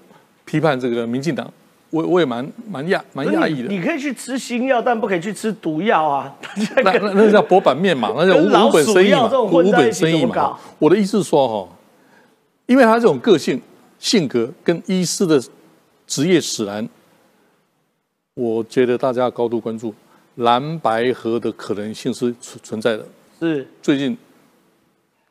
[0.45, 1.53] 批判这个民进党，
[1.91, 3.69] 我我也蛮蛮讶蛮讶异的。
[3.69, 6.37] 你可以去吃新药，但不可以去吃毒药啊。
[6.85, 10.59] 那那那叫博版面嘛，那叫无无本生意嘛，无本生意嘛。
[10.79, 11.77] 我的意思是说哈，
[12.67, 13.61] 因为他这种个性、
[13.99, 15.43] 性格跟医师的
[16.07, 16.89] 职业使然，
[18.35, 19.95] 我觉得大家要高度关注
[20.37, 23.07] 蓝白河的可能性是存存在的。
[23.39, 24.17] 是最近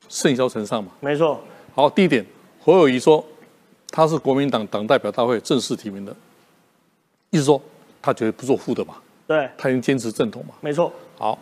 [0.08, 1.42] 盛嚣尘上嘛，没错，
[1.74, 2.26] 好，第一点，
[2.62, 3.26] 侯友谊说
[3.96, 6.14] 他是国民党党代表大会正式提名的，
[7.30, 7.62] 意思说
[8.02, 10.54] 他绝对不做副的嘛，对，他已经坚持正统嘛。
[10.60, 11.40] 没错，好，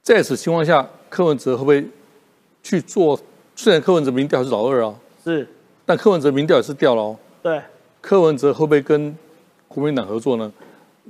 [0.00, 1.84] 在此情况下，柯文哲会不会
[2.62, 3.20] 去做？
[3.56, 5.44] 虽然柯文哲民调是老二啊，是，
[5.84, 7.18] 但柯文哲民调也是掉了哦。
[7.42, 7.60] 对，
[8.00, 9.18] 柯文哲会不会跟
[9.66, 10.52] 国民党合作呢？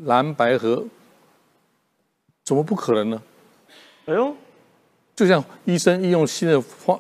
[0.05, 0.83] 蓝白合
[2.45, 3.23] 怎么不可能呢？
[4.07, 4.35] 哎呦，
[5.15, 6.99] 就像医生应用新的方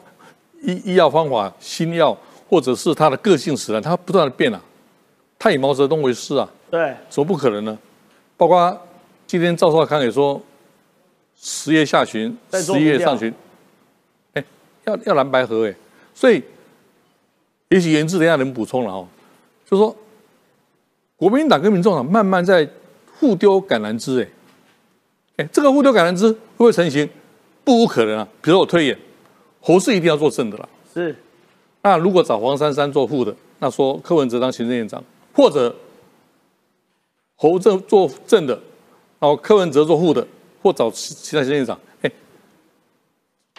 [0.60, 2.14] 医医药方法、新药，
[2.50, 4.60] 或者是他的个性使然，他不断的变啊。
[5.38, 7.78] 他以毛泽东为师啊，对，怎么不可能呢？
[8.36, 8.76] 包括
[9.24, 10.42] 今天赵少康也说，
[11.40, 13.32] 十月下旬、十一月上旬，
[14.34, 14.44] 哎，
[14.84, 15.74] 要要蓝白合哎，
[16.12, 16.42] 所以
[17.68, 19.06] 也许言之等一下能补充了哦，
[19.64, 19.96] 就说
[21.14, 22.68] 国民党跟民众党慢慢在
[23.18, 24.28] 互丢橄榄枝哎，
[25.44, 27.08] 哎，这个互丢橄榄枝会不会成型？
[27.62, 28.28] 不无可能啊。
[28.42, 28.98] 比如我推演，
[29.60, 31.16] 侯氏一定要做正的啦，是，
[31.82, 35.74] 那如果找黄珊珊做副的，那说柯文哲当行政院长，或者
[37.36, 38.54] 侯正做正的，
[39.18, 40.26] 然后柯文哲做副的，
[40.62, 41.78] 或找其其他行政院长。
[42.02, 42.10] 哎，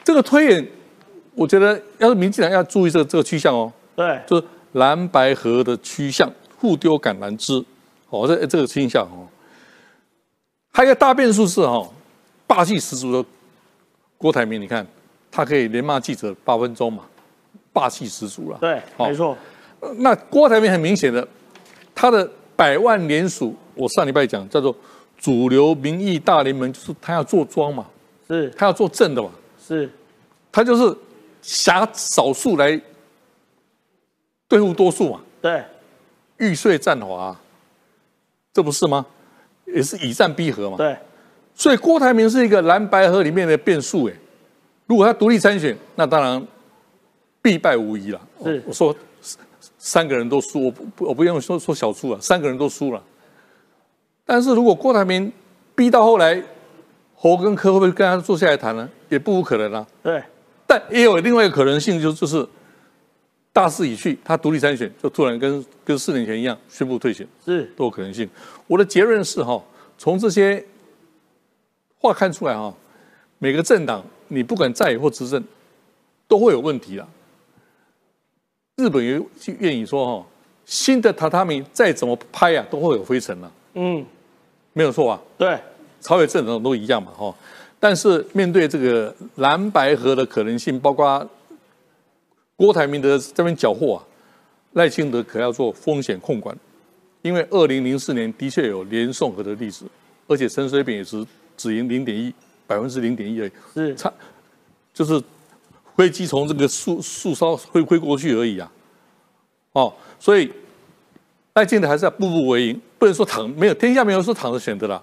[0.03, 0.67] 这个推演，
[1.33, 7.63] 我觉得要是民进党要注意这个这个趋向哦，对，就是蓝白河的趋向，互丢橄榄枝，
[8.09, 9.27] 哦，这这个倾向哦。
[10.71, 11.93] 还有一个大变数是哈、哦，
[12.45, 13.27] 霸气十足的
[14.17, 14.85] 郭台铭，你看
[15.31, 17.03] 他可以连骂记者八分钟嘛，
[17.73, 18.57] 霸气十足了。
[18.59, 19.37] 对，好没错，
[19.97, 21.27] 那郭台铭很明显的，
[21.95, 24.75] 他的百万联署，我上礼拜讲叫做
[25.17, 27.85] 主流民意大联盟，就是他要做庄嘛，
[28.27, 29.29] 是他要做正的嘛，
[29.65, 29.89] 是，
[30.51, 30.95] 他就是
[31.41, 32.79] 挟少数来
[34.47, 35.63] 对付多数嘛，对，
[36.37, 37.35] 玉碎战华，
[38.53, 39.05] 这不是吗？
[39.65, 40.75] 也是以战逼和嘛。
[40.75, 40.97] 对，
[41.55, 44.13] 所以郭台铭是一个蓝白河里面的变数哎，
[44.85, 46.45] 如果他独立参选，那当然
[47.41, 48.21] 必败无疑了。
[48.43, 48.95] 是我说
[49.77, 53.03] 三个人都输，我不不我不用说说小输了，三个人都输了。
[54.25, 55.31] 但是如果郭台铭
[55.75, 56.41] 逼到后来，
[57.15, 58.89] 侯跟柯会不会跟他坐下来谈呢？
[59.09, 59.85] 也不无可能啊。
[60.01, 60.23] 对，
[60.65, 62.47] 但也有另外一个可能性，就就是
[63.51, 68.29] 大势已去，他独立参选，就突然跟跟四年前一样宣布退选，是，都有可能性。
[68.67, 69.61] 我的结论是哈，
[69.97, 70.63] 从这些
[71.97, 72.73] 话看出来哈，
[73.37, 75.43] 每个政党你不管在野或执政，
[76.27, 77.07] 都会有问题啦。
[78.81, 79.23] 日本有
[79.59, 80.27] 愿意说哈，
[80.65, 83.51] 新的榻榻米再怎么拍啊，都会有灰尘了。
[83.75, 84.03] 嗯，
[84.73, 85.21] 没有错啊。
[85.37, 85.59] 对，
[85.99, 87.33] 朝野政党都一样嘛哈。
[87.79, 91.29] 但是面对这个蓝白河的可能性，包括
[92.55, 94.03] 郭台铭的这边缴获啊，
[94.73, 96.55] 赖清德可要做风险控管，
[97.21, 99.85] 因为二零零四年的确有连宋河的历史，
[100.27, 101.23] 而且陈水扁也是
[101.55, 102.33] 只赢零点一
[102.65, 104.11] 百分之零点一而已，是差
[104.93, 105.21] 就是
[105.95, 108.71] 飞机从这个树树梢飞飞过去而已啊。
[109.73, 110.51] 哦，所以
[111.53, 115.01] 赖清德还是要步步为营，不能说躺没有天下没有说躺着选的啦。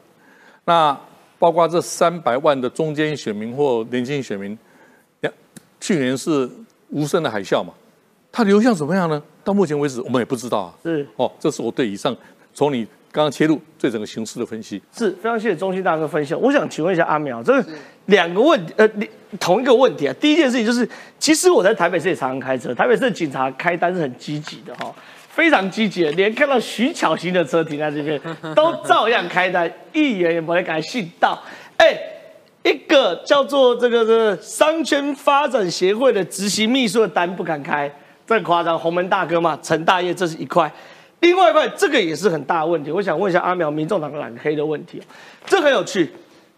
[0.64, 0.98] 那
[1.38, 4.58] 包括这三百万的中间选民或年轻选民，
[5.80, 6.50] 去年是
[6.90, 7.72] 无声的海啸嘛，
[8.32, 9.22] 它流向怎么样呢？
[9.44, 10.74] 到目前为止我们也不知道啊。
[10.82, 12.14] 是哦，这是我对以上
[12.52, 14.80] 从你刚刚切入对整个形势的分析。
[14.96, 16.34] 是非常谢谢中心大哥分析。
[16.34, 17.68] 我想请问一下阿苗，这个
[18.06, 18.88] 两个问题，呃，
[19.40, 20.14] 同一个问题啊。
[20.20, 24.94] 第一件事情就是，其实我在台北市也常常开车，台北市的警察开单是很积极的哈，
[25.30, 28.20] 非常积极的，连看到徐巧芯的车停在这边，
[28.54, 31.42] 都照样开单，一言也不会敢信道。
[31.76, 31.96] 哎，
[32.62, 37.90] 一个叫做这个这个商圈发展协会的执行秘书的单不敢开，
[38.26, 38.78] 这很夸张。
[38.78, 40.70] 鸿门大哥嘛，陈大业这是一块。
[41.20, 42.90] 另外一块，这个也是很大的问题。
[42.90, 45.02] 我想问一下阿苗，民众党蓝黑的问题，
[45.46, 46.10] 这很有趣。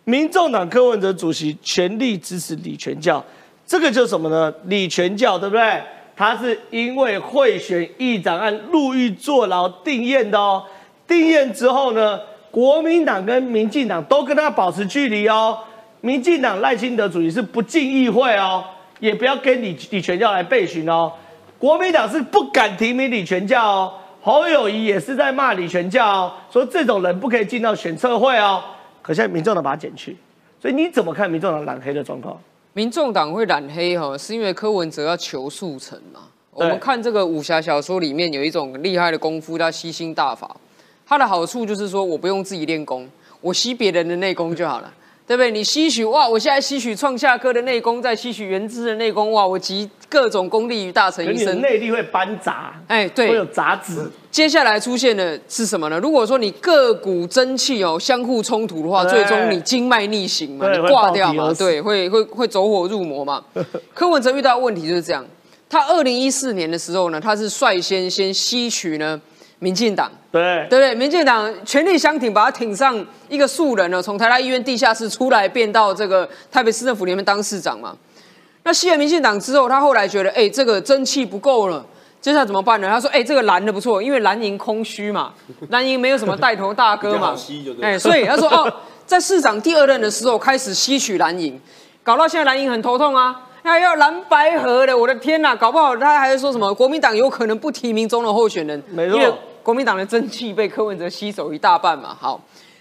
[0.05, 3.25] 民众党柯文哲主席全力支持李全教，
[3.67, 4.53] 这个就是什么呢？
[4.65, 5.81] 李全教对不对？
[6.17, 10.63] 他是因为贿选议长案入狱坐牢定验的哦。
[11.09, 12.21] 定验之后呢，
[12.51, 15.59] 国民党跟民进党都跟他保持距离哦。
[16.03, 18.63] 民进党赖清德主席是不进议会哦，
[18.99, 21.11] 也不要跟李李全教来备询哦。
[21.59, 23.93] 国民党是不敢提名李全教哦。
[24.23, 28.63] 侯友谊也是在骂李全教哦，说这种人不可以进到选测会哦。
[29.01, 30.17] 可现在民众党把他减去，
[30.61, 32.39] 所以你怎么看民众党染黑的状况？
[32.75, 36.21] 民众党会染黑哈，是因为柯文哲要求速成嘛。
[36.53, 40.55] 我们看这个武侠小说里面有一种厉害的功夫叫吸星大法，
[41.07, 43.09] 它的好处就是说我不用自己练功，
[43.41, 44.93] 我吸别人的内功就好了。
[45.31, 45.53] 对不对？
[45.53, 46.29] 你吸取哇！
[46.29, 49.47] 我现在吸取创下科的内功，再吸取原知的内功哇！
[49.47, 54.11] 我集各种功力于大成一身，内力会搬杂，哎，对，会有杂质。
[54.33, 56.01] 接下来出现的是什么呢？
[56.01, 63.45] 如果说你各股真气哦相互冲突的话，最终你经脉逆行嘛，你挂掉嘛，对，会会会走火入魔嘛。
[63.95, 65.25] 柯文哲遇到问题就是这样，
[65.69, 69.23] 他二零一四年的时候呢，他是率先先吸取呢。
[69.63, 70.95] 民进党对对不对？
[70.95, 77.97] 民进党全力相挺，把他挺上一个素人呢，从台大医院地下室出来，变到这个台北市政府里面当市长嘛。
[78.63, 81.85] 那吸了民进党之后，他后来觉得，哎，这个蒸气不够了，
[82.21, 82.89] 接下来怎么办呢？
[82.89, 85.33] 他说，哎，这个蓝的不错，因为蓝营空虚嘛，
[85.71, 87.35] 蓝营没有什么带头大哥嘛，
[87.81, 88.73] 哎，所以他说，哦，
[89.07, 91.59] 在市长第二任的时候开始吸取蓝营，
[92.05, 99.39] 搞到现在蓝营很头痛啊，那要蓝白合的，我的天呐，搞不好他还说什么国民党有可能不提名中的候选人，没错。
[99.63, 102.17] 国民党的真气被柯文哲吸走一大半嘛？
[102.19, 102.41] 好，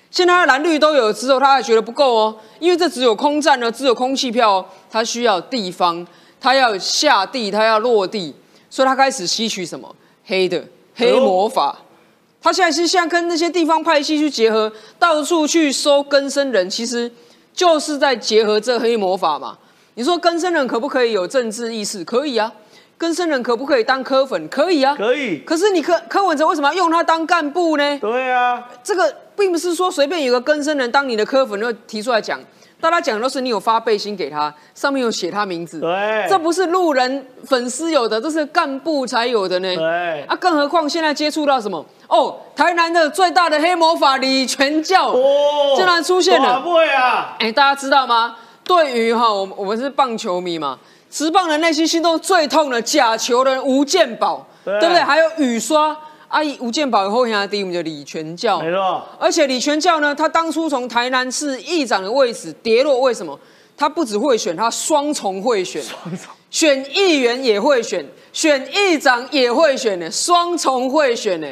[0.10, 6.06] 现在蓝绿都有之后，他还觉得不够哦，因为这只有空战呢，只有空气票，哦他需要地方，
[6.40, 8.34] 他要下地，他要落地，
[8.70, 10.66] 所以他开始吸取什么黑的
[10.96, 11.78] 黑魔法。
[12.42, 17.12] 他现在是像跟那些地方派系去结合，到处去收根生人，其实
[17.54, 19.58] 就是在结合这黑魔法嘛。
[19.96, 22.04] 你说根生人可不可以有政治意识？
[22.06, 22.50] 可以啊。
[23.00, 24.48] 根生人可不可以当科粉？
[24.50, 25.40] 可以啊，可以。
[25.40, 27.98] 可是你柯柯文哲为什么要用他当干部呢？
[28.00, 32.38] 对啊，这个并不是说随便有个跟生人当你的科粉就提出来讲，
[32.82, 35.80] 大家讲的都是你有发背心给他，上面有写他名字。
[35.80, 39.74] 对，这不是路人粉丝有的，这是干部才有的呢。
[39.74, 41.86] 对啊，更何况现在接触到什么？
[42.10, 46.60] 哦，台南的最大的黑魔法李全教哦，竟然出现了。
[46.60, 47.38] 不会啊？
[47.40, 48.36] 哎，大家知道吗？
[48.66, 50.78] 对于哈，我我们是棒球迷嘛。
[51.10, 55.02] 持棒的内心心中最痛的假球人吴建宝，对不对？
[55.02, 59.04] 还有雨刷阿姨吴建宝以后现在第一名就李全教，没错。
[59.20, 63.38] 而且李全教呢，他当初从台南市议长的位置跌落，为什么？
[63.76, 65.82] 他不只会选，他双重会选，
[66.52, 71.48] 选议员也会选，选议长也会选呢，双重会选呢。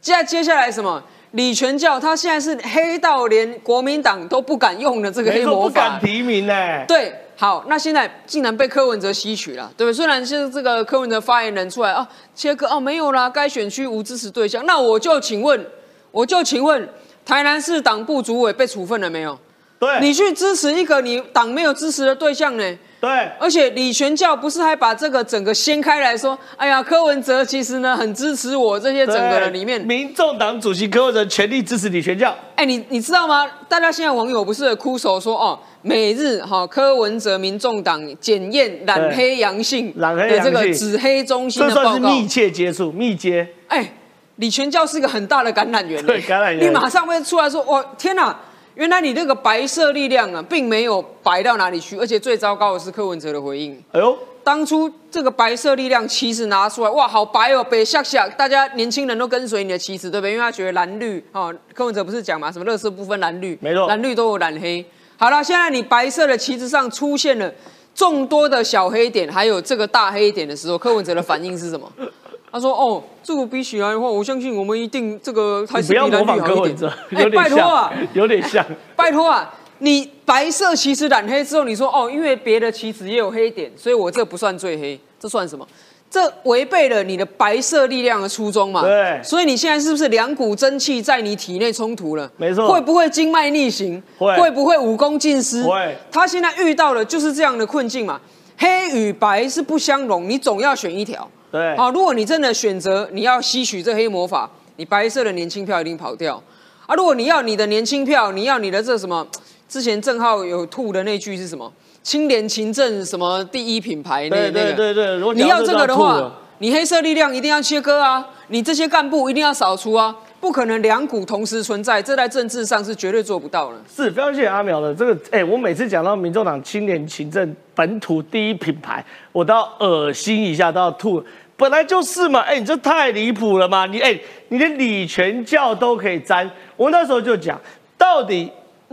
[0.00, 1.00] 接接下来什么？
[1.32, 6.84] 李全教他现在是黑到连国民党都不敢用的这个黑魔法，不敢提名呢。
[6.88, 7.14] 对。
[7.40, 9.96] 好，那现在竟然被柯文哲吸取了，对不对？
[9.96, 14.66] 虽然是这个柯文哲发言人出来啊，切割哦，没有啦，该选区无支持对象。
[14.66, 15.64] 那我就请问，
[16.10, 16.88] 我就请问，
[17.24, 19.38] 台南市党部主委被处分了没有？
[19.78, 22.78] 对，你去支持一个你党没有支持的对象呢？
[23.00, 32.36] 对，而且李全教不是还把这个整个掀开来说，哎呀，柯文哲其实呢很支持我这些整个的里面，民众党主席柯文哲全力支持李全教。
[32.56, 33.46] 哎，你你知道吗？
[33.68, 41.90] 大家现在网友不是哭手说哦，每日哈柯文哲民众党检验染黑阳性染黑这个紫黑中心的报告。
[41.90, 43.46] 算是密切接触，密接。
[43.68, 43.94] 哎，
[44.36, 48.36] 李全教是一个很大的感染源，对感染源你马上会出来说，哇，天哪！
[48.74, 53.76] 原来你那个白色力量啊，并没有白到哪里去，而且最糟糕的是柯文哲的回应。
[53.90, 60.32] 哎呦，当初这个白色力量旗帜拿出来，哇，好白哦，北下下，大家年轻人都跟随你的旗帜，对不对？
[60.32, 64.84] 因为他觉得蓝绿哦，柯文哲不是讲嘛，什么乐色不分蓝绿，没错蓝绿都有染黑。
[65.18, 67.52] 好了，现在你白色的旗子上出现了
[67.94, 71.90] 众多的小黑点，还有这个大黑点的时候，柯文哲的反应是什么？
[72.50, 76.88] 他说：“哦，这个比起来的话，我相信我们一定这个还你不要是比蓝模仿柯绿好一点文哲，。
[77.10, 78.66] 哎有点拜托啊像，，有点像。
[78.96, 85.66] 拜托啊，你白色旗子染黑之后，你说哦，因为别的旗子也有黑点，所以我这不算最黑，这算什么？
[86.10, 88.82] 这违背了你的白色力量的初衷嘛？
[88.82, 92.30] 对所以你现在是不是两股真气在你体内冲突了？
[92.36, 94.02] 没错会不会经脉逆行？
[94.16, 95.62] 会会不会武功尽失？
[95.64, 98.20] 会他现在遇到的就是这样的困境嘛？
[98.56, 101.28] 黑与白是不相容，你总要选一条。
[101.52, 106.42] 对，好，如果你真的选择你要吸取这黑魔法，你白色的年轻票一定跑掉
[106.86, 106.94] 啊！
[106.94, 109.26] 如果你要你的年轻票，你要你的这什么？
[109.68, 111.70] 之前郑浩有吐的那句是什么？
[112.08, 114.76] 清廉勤政什么第一品牌那对对那个？
[114.76, 118.26] 对对，如果你要这个的话，你黑色力量一定要切割啊！
[118.46, 120.16] 你这些干部一定要扫除啊！
[120.40, 123.76] 不可能两股同时存在，这在政治上是绝对做不到的。
[123.94, 131.22] 是非常谢谢阿苗的这个，哎、我每次讲到民众党青年勤政本土第一品牌，我都要恶心一下，都要吐。
[131.58, 133.84] 本来就是嘛，哎、你这太离谱了嘛！
[133.84, 136.50] 你哎、你连李全教都可以沾。
[136.74, 137.60] 我那时候就讲，
[137.98, 138.50] 到底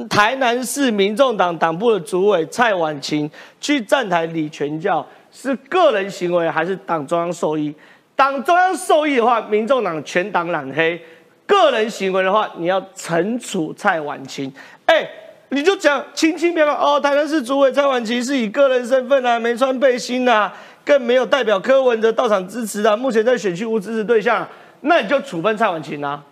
[0.09, 3.29] 台南市民众党党部的主委蔡婉晴
[3.61, 7.73] 去站台李全教是个人行为还是党中央受益？
[8.15, 10.97] 党中央受益的话，民众党全党染黑；
[11.45, 14.51] 个人行为的话，你要惩处蔡婉晴。
[14.85, 15.05] 哎、
[15.49, 24.47] 你就讲轻轻别讲哦，台南市主委蔡婉晴是以个人身份啊，没穿背心啊，更没有代表柯文哲到场支持啊，目前在选区无支持对象，
[24.81, 26.23] 那你就处分蔡婉晴啊。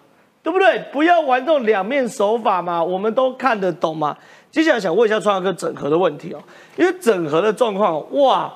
[0.44, 0.78] 对不对？
[0.92, 4.16] 不要玩这种两面手法嘛，我们都看得懂嘛。
[4.52, 6.44] 接下来想问一下创哥整合的问题哦，
[6.76, 8.54] 因为整合的状况，哇，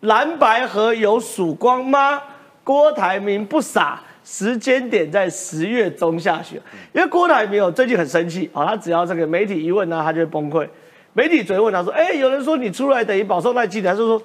[0.00, 2.20] 蓝白河有曙光吗？
[2.64, 6.60] 郭台铭不傻，时间点在十月中下旬，
[6.92, 10.68] 因为郭台铭哦最近很生气哦，他只要这个媒体一问呢，他就崩溃。
[11.14, 14.22] 媒体追问他说：“哎，有人说你出来等于保送赖清德，他就说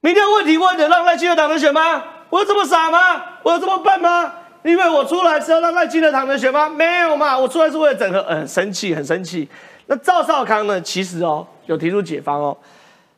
[0.00, 2.02] 明天问题问的让赖清德党人选吗？
[2.30, 3.22] 我有这么傻吗？
[3.44, 4.32] 我有这么笨吗？
[4.68, 6.68] 因为我出来是要让赖清德党人选吗？
[6.68, 9.48] 没有嘛，我出来是为了整合，呃很生气，很生气。
[9.86, 10.78] 那赵少康呢？
[10.80, 12.54] 其实哦，有提出解方哦。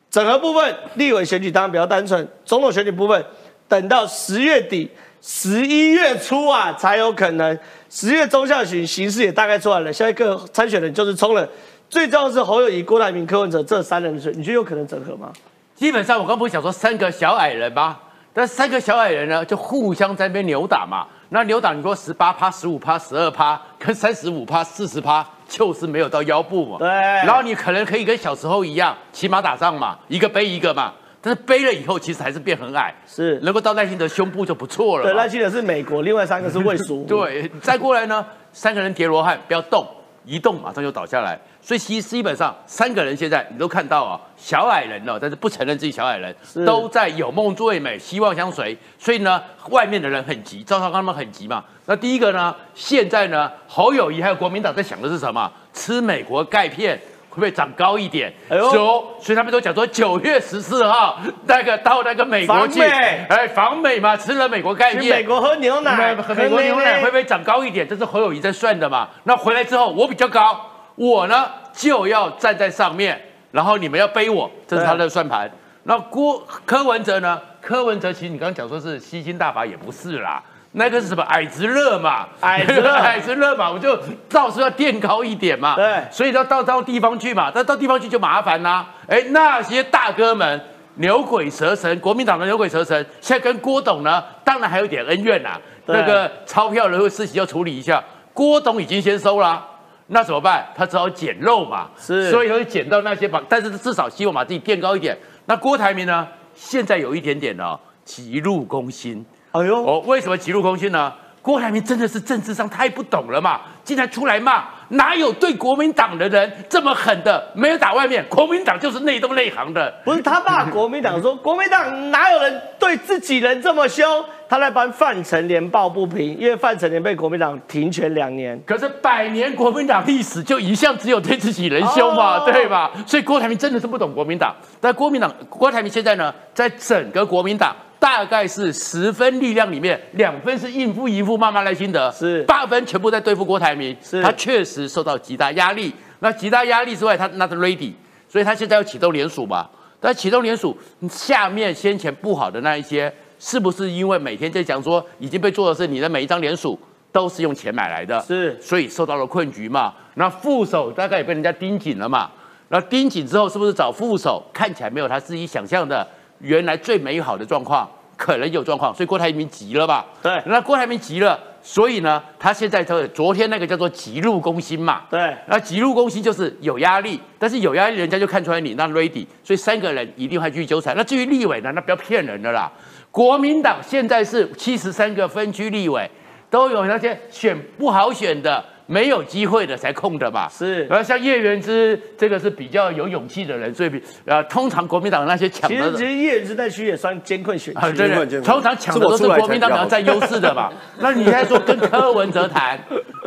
[0.09, 3.25] 整合部分，立委选举当然比较单纯，总统选举部分，
[3.67, 4.89] 等到十月底、
[5.21, 7.57] 十一月初啊，才有可能。
[7.89, 11.47] 十月中下旬，形势也大概出来了，现在各参选人就是冲了。
[11.89, 15.31] 最重要是侯友谊、郭台铭、柯文哲这三人的选，你觉得有可能整合吗？
[15.75, 17.97] 基本上我刚不是讲说三个小矮人吗？
[18.33, 21.05] 但三个小矮人呢，就互相在那边扭打嘛。
[21.33, 26.77] 那牛党，你说十八趴、十五趴、十二趴，跟三十五趴、四十趴，就是没有到腰部嘛。
[26.77, 30.91] 对然后你可能可以跟小时候一样，骑马打仗嘛，一个背一个嘛。
[31.21, 35.03] 但是背了以后，其实还是变很矮，是能够到赖清德胸部就不错了。
[35.05, 37.03] 对，赖清德是美国，另外三个是魏蜀。
[37.07, 39.87] 对，再过来呢，三个人叠罗汉，不要动，
[40.25, 41.39] 一动马上就倒下来。
[41.61, 48.77] 所以其实基本上三个人现在你都看到啊，小矮人哦，但是不承认自己小矮人，都在有梦最美，希望相随。
[48.97, 51.63] 所以呢，外面的人很急，赵少康他们很急嘛。
[51.85, 55.51] 那第一个呢，现在呢，侯友谊还有国民党在想的是什么？
[55.73, 56.99] 吃美国钙片。
[57.31, 58.31] 会不会长高一点？
[58.49, 61.17] 哎呦所所以他们都讲说九月十四号
[61.47, 67.87] 那个到那个美国去，哎，访美嘛，吃了美国概念，去美国喝牛奶，美美国牛奶会不会长高一点？
[67.87, 69.07] 这是侯友谊在算的嘛？
[69.23, 70.59] 那回来之后我比较高，
[70.95, 73.19] 我呢就要站在上面，
[73.51, 75.49] 然后你们要背我，这是他的算盘。
[75.83, 77.41] 那郭柯文哲呢？
[77.61, 80.41] 柯文哲其实你刚刚讲说是吸金大法也不是啦。
[80.73, 82.27] 那个是什么矮子热嘛？
[82.39, 83.97] 矮子热 矮子热嘛，我就
[84.29, 85.75] 到时候要垫高一点嘛。
[85.75, 88.87] 对所以要到到地方去嘛，但到地方去就麻烦啦。
[89.07, 90.61] 哎，那些大哥们
[90.95, 95.59] 牛鬼蛇神，国民党的牛鬼蛇神，现在跟郭董呢，当然还有点恩怨啦。
[95.85, 98.01] 对那个钞票的事情要处理一下，
[98.33, 99.65] 郭董已经先收了，
[100.07, 100.65] 那怎么办？
[100.73, 101.89] 他只好捡漏嘛。
[101.97, 105.17] 是所以他会捡到那些把，但是至少希望把自己垫高一点。
[105.47, 109.25] 那郭台铭呢，现在有一点点呢急入攻心。
[109.51, 111.13] 哎呦，哦，为什么急入空心呢？
[111.41, 117.43] 郭台铭真的是政治上太不懂了嘛，竟然出来骂，哪有对国民党的人这么狠的？
[117.55, 119.91] 没有打外面，国民党就是内斗内行的。
[120.05, 124.23] 不是他骂国民党说， 国民党哪有人对自己人这么凶？
[124.47, 128.61] 他在帮范成廉抱不平，因为范成廉被国民党停权两年。
[128.63, 132.91] 可是百年国民党历史就一向只有对自己人凶嘛，哦对吧？
[133.07, 134.55] 所以郭台铭真的是不懂国民党。
[134.79, 143.95] 但国民党郭台铭现在呢，在整个国民党大概是十分力量里面，两分是应付一副骂骂赖清德，是八分全部在对付郭台铭。
[144.01, 145.93] 是他确实受到极大压力。
[146.17, 147.93] 那极大压力之外，他 not ready，
[148.27, 149.69] 所以他现在要启动联署嘛。
[149.99, 150.75] 但启动联署
[151.07, 156.77] 下面先前不好的那一些，是不是因为每天在讲说已经被做的是你的每一张联署
[157.11, 159.93] 都是用钱买来的，是所以受到了困局嘛？
[160.15, 162.31] 那副手大概也被人家盯紧了嘛？
[162.69, 166.07] 那盯紧之后，是不是找副手看起来没有他自己想象的
[166.41, 170.05] 原来最美好的状况，可能有状况，所以郭台铭急了吧？
[170.21, 180.95] 对那郭台铭急了，所以呢，他现在这昨天那个叫做急入攻心嘛，对，那急入攻心就是有压力，但是有压力人家就看出来你那 ready，所以三个人一定会继续纠缠。
[180.95, 182.71] 那至于立委呢，那不要骗人的啦。
[183.11, 186.09] 国民党现在是七十三个分区立委，
[186.49, 190.49] 都有那些选不好选的、没有机会的才空的嘛。
[190.49, 196.05] 是然后像叶元之这个是比较有勇气的人，所以比呃通常国民党那些抢其实其。
[196.05, 197.79] 实叶之那区也算艰困选区。
[197.79, 200.69] 啊，对通常抢的都是国民党比较占优势的嘛。
[200.99, 202.77] 那你现在说跟柯文哲谈，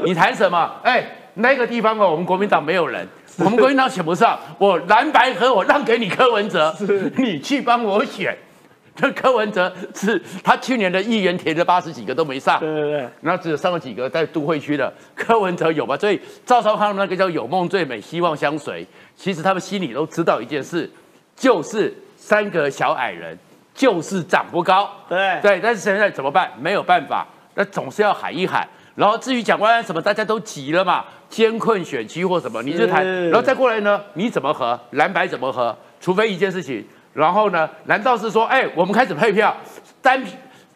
[0.04, 0.70] 你谈什么？
[0.82, 1.04] 哎，
[1.34, 3.06] 那个地方哦，我们国民党没有人，
[3.38, 6.74] 我们国民党选不上，我蓝白河我让给你柯文哲，
[7.16, 8.36] 你去帮我选。
[8.94, 15.96] 这柯文哲是他去年的议员填了八十几个都没上，对对对，然后只有上了几个在都会区的，柯文哲有吧？
[15.96, 18.86] 所以赵少康那个叫有梦最美，希望相随。
[19.16, 20.88] 其实他们心里都知道一件事，
[21.34, 23.36] 就是三个小矮人，
[23.74, 24.88] 就是长不高。
[25.08, 26.52] 对对，但是现在怎么办？
[26.60, 28.68] 没有办法，那总是要喊一喊。
[28.94, 33.04] 然后至于蒋万安什么，大家都急了嘛，艰困选区或什么，你就谈。
[33.24, 35.76] 然后再过来呢，你怎么和蓝白怎么和？
[36.00, 39.56] 除非一件事情，然后呢，难道是说，哎，我们开始配票，
[40.02, 40.22] 单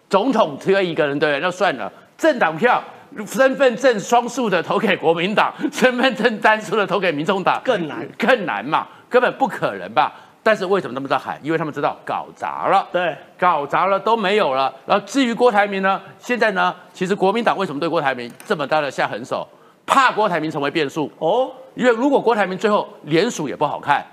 [0.09, 1.41] 总统只有一个人，对不对？
[1.41, 2.83] 那算了，政党票。
[3.27, 10.13] 身份证双数的投给国民党， 身份证单数的投给民众党，更难更难嘛，根本不可能吧？
[10.43, 11.41] 但是为什么他们在喊？
[11.43, 12.87] 因为他们知道搞砸了。
[12.93, 14.73] 对，搞砸了都没有了。
[14.85, 19.49] 然后至于郭台铭呢，现在呢，其实国民党为什么对郭台铭这么大的下狠手？
[19.87, 24.05] 怕郭台铭成为变数哦，因为如果郭台铭最后联署也不好看，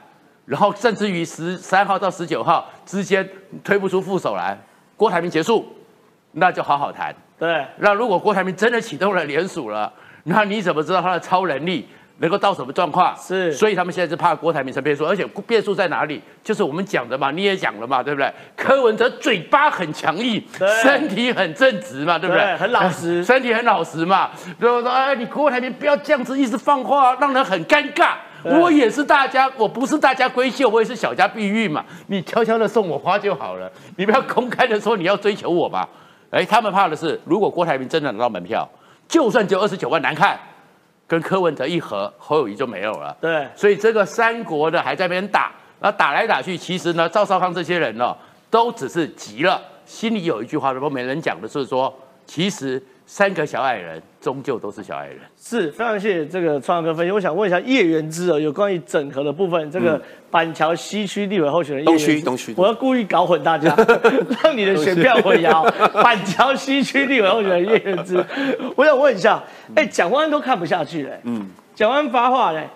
[0.45, 3.27] 然后甚至于十三号到十九号之间
[3.63, 4.57] 推不出副手来，
[4.95, 5.65] 郭台铭结束，
[6.33, 7.13] 那就好好谈。
[7.37, 9.91] 对，那如果郭台铭真的启动了联署了，
[10.23, 11.87] 那你怎么知道他的超能力
[12.19, 13.13] 能够到什么状况？
[13.17, 16.21] 是所以他们现在是怕郭台铭成变数，而且变数在哪里？
[16.41, 18.31] 就是我们讲的嘛，你也讲了嘛，对不对？
[18.55, 20.41] 柯文哲嘴巴很强硬，
[20.81, 22.43] 身体很正直嘛，对不对？
[22.43, 24.29] 对很老实 身体很老实嘛。
[24.57, 28.13] 然后说，哎，你郭台铭不要这样子一直放话，让人很尴尬。
[28.45, 31.83] 对我也是大家，我不是大家闺秀，我也是小家碧玉嘛。
[32.07, 35.89] 你悄悄的送我花就好了，你不要公开的说你要追求我吧。
[36.29, 38.67] 哎，他们怕的是，如果郭台铭真的拿到门票，
[39.07, 40.37] 就算只有二十九万难看，
[41.07, 43.15] 跟柯文哲一合，侯友谊就没有了。
[43.21, 48.15] 对，所以这个三国的还在那边打，然后打来打去，其实呢，赵少康这些人呢，
[48.49, 51.93] 都只是急了，心里有一句话都没人讲的是说，
[52.25, 55.17] 其实三个小矮人终究都是小矮人。
[55.39, 57.11] 是非常谢谢这个创哥分析。
[57.11, 60.01] 我想问一下叶元之哦，有关于整合的部分，这个
[60.31, 63.75] 板桥西区立委候选人东区东区我要故意搞混大家，
[64.43, 65.63] 让你的选票混淆。
[66.01, 68.23] 板桥西区立委候选人叶元之，
[68.75, 69.43] 我想问一下，
[69.75, 72.67] 哎，蒋万安都看不下去嘞，嗯，蒋万安发话嘞，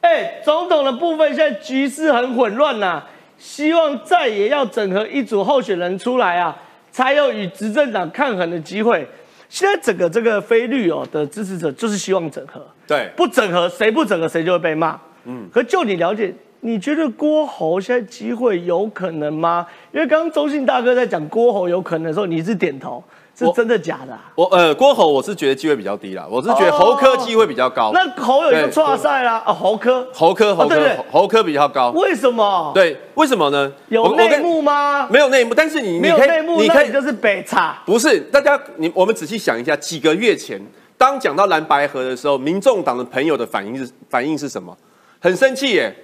[0.00, 3.04] 哎，总统的部分现在局势很混乱呐、
[3.36, 6.56] 希望再也要整合一组候选人出来啊，
[6.90, 9.06] 才有与执政党抗衡的机会。
[9.48, 14.98] 现在整个这个非绿哦的支持者就是希望整合，对，不整合谁不整合谁就会被骂。
[15.24, 19.66] 嗯，可就你了解，你觉得郭侯现在机会有可能吗？
[19.92, 23.02] 因为刚刚周信大哥在讲郭侯有可能的时候，你是点头，
[23.36, 27.90] 是真的假的啊、我呃郭侯我是觉得机会比较低啦，我是觉得侯科机会比较高。
[27.92, 31.90] 那侯有就对错赛啦，啊，侯科侯科侯科侯科比较高。
[31.90, 33.72] 为什么？，对，为什么呢？
[33.88, 35.08] 有内幕吗？
[35.10, 37.82] 没有内幕，但是你没你可以有内幕，你可以你就是北茶。
[37.84, 40.60] 不是，大家你我们仔细想一下，几个月前
[40.96, 44.76] 当讲到蓝白河的时候，民众党的朋友的反应是反应是什么？
[45.20, 45.94] 很生气耶，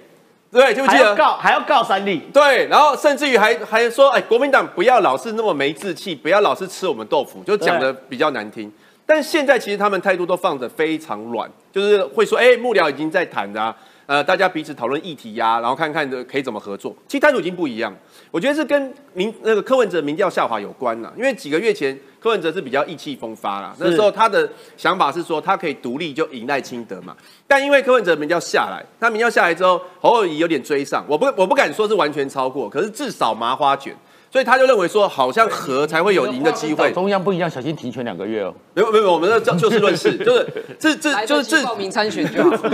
[0.51, 1.03] 对，记不记得？
[1.03, 2.19] 还要告，还要告三立。
[2.33, 8.71] 对，然后甚至于还还说，哎，国民党不要老是那么没志气，不要老是吃我们豆腐，就讲的比较难听。
[9.05, 13.75] 但现在其实他们态度都放着非常软，就是会说，哎，幕僚已经在谈的、啊，
[14.11, 16.93] 呃，大家彼此讨论议题呀、然后看看的可以怎么合作。
[17.07, 17.95] 其实态度已经不一样，
[18.29, 21.09] 我觉得是跟民那个柯文哲民调下滑有关啦。
[21.15, 27.15] 因为几个月前柯文哲是比较意气风发啦，那时候他的想法是说他可以独立就赢赖清德嘛。
[27.47, 33.95] 但因为柯文哲民调下来，他民调下来之后，侯友谊有点追上，我不我不敢说是完全超过，可是至少麻花卷。
[34.31, 36.89] 所以他就认为说，好像和才会有赢的机会。
[36.93, 38.53] 中央不一样，小心停权两个月哦。
[38.73, 40.47] 没有没有，我们这就就事论事， 就是
[40.79, 42.69] 这这来就是这报名参选就好。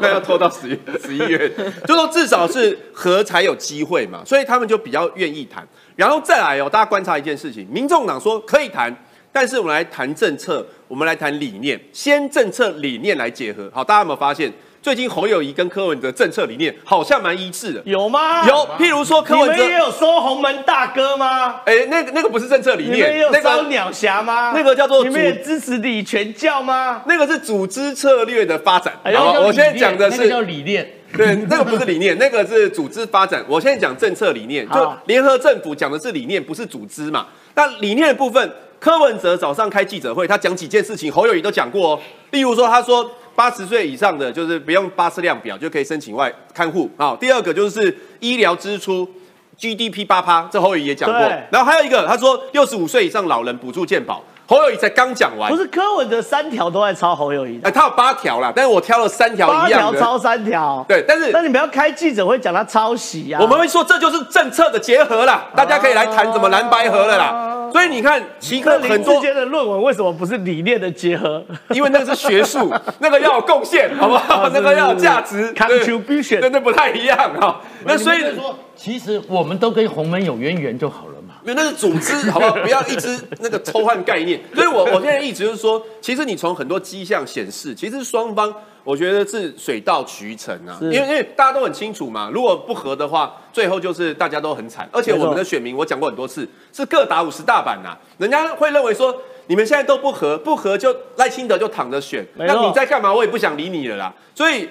[0.00, 1.52] 那要拖到十月十一月，
[1.86, 5.68] 就说至少是和才有机会嘛，所以他们就比较愿意谈。
[5.94, 8.96] 然后再来哦，大家观察一件事情，民众党说可以谈，
[9.30, 13.70] 但是我们来谈政策，我们来谈理念，先政策理念来结合。
[13.74, 14.50] 好，大家有没有发现，
[14.80, 17.82] 最近侯友谊跟柯文哲政策理念好像蛮一致的？
[17.84, 18.46] 有吗？
[18.46, 21.60] 有，譬如说柯文哲你们，也有收鸿门大哥吗？
[21.64, 24.52] 哎，那个那个不是政策理你们也有，念那个烧鸟侠吗？
[24.54, 27.02] 那个叫做你们也支持李全教吗？
[27.06, 28.94] 那个是组织策略的发展。
[29.02, 30.88] 哎好，我现在讲的是叫理念。
[31.16, 33.42] 对，那个不是理念， 那个是组织发展。
[33.48, 37.26] 我现在讲政策理念，就好联合政府讲的是理念，不是组织嘛。
[37.54, 42.00] 那理念的部分，柯文哲早上开记者会，他讲几件事情，侯友谊都讲过哦。
[42.30, 47.14] 例如说，他说八十岁以上的就是不用巴氏量表就可以申请外看护好。
[47.14, 49.08] 第二个就是医疗支出
[49.56, 51.20] GDP 八趴，这侯宇也讲过。
[51.52, 55.56] 然后还有一个，他说六十五岁以上老人补助健保，侯友谊才刚讲完不。
[55.58, 59.98] 是柯文哲三条都在抄侯友谊的，哎，他有八条啦，但是我挑了三条一样的。
[59.98, 60.82] 条抄三条。
[60.88, 63.38] 对，但是那你们要开记者会讲他抄袭啊？
[63.42, 67.54] 我们会说这就是政策的结合啦，大家可以来谈怎么蓝白合了啦。
[67.70, 71.44] 所以你看，奇那林科很多，志坚的论文为什么不是理念的结合？
[71.68, 74.44] 因为那个是学术， 那个要有贡献，好不好？
[74.44, 77.60] 啊那个要有价值 Contribution 真的不太一样哈。
[77.84, 81.17] 那所以说，其实我们都跟洪门有渊源就好了
[81.54, 82.52] 那是组织， 好不好？
[82.62, 84.40] 不要一直那个抽换概念。
[84.54, 88.52] 所以我我现在一直就是说，其实你从很多迹象显示，其实双方
[88.84, 90.78] 我觉得是水到渠成啊。
[90.80, 94.88] 因为因为大家都很清楚嘛，如果不和的话，最后就是大家都很惨。
[94.92, 99.14] 而且我们的选民，我讲过很多次，是各打五十大板呐、人家会认为说。
[99.50, 103.10] 你们现在都不和，不和就赖清德就躺着选，那你在干嘛？
[103.10, 104.14] 我也不想理你了啦。
[104.34, 104.68] 所以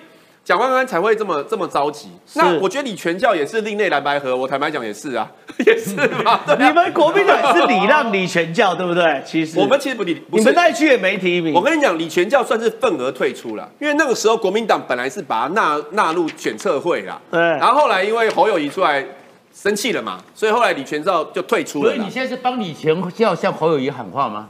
[0.48, 2.10] 蒋万安才会这么这么着急。
[2.36, 5.30] 那我觉得李全教也是另类蓝白合，我坦白讲也是啊，
[5.68, 5.94] 也是
[6.24, 6.32] 嘛。
[6.32, 9.22] 啊你们国民党也是礼让李全教，对不对？
[9.26, 11.54] 其实我们其实不理，不你们那一区也没提名。
[11.54, 19.06] 我跟你讲，李全教算是份额退出了，因为那个时候国民党本来是把他纳纳入选测会啦，对然后后来因为侯友谊出来
[19.54, 22.10] 生气了嘛，所以后来李全照就退出了所以你。
[22.10, 24.48] 现在是帮李全教向侯友谊喊话吗？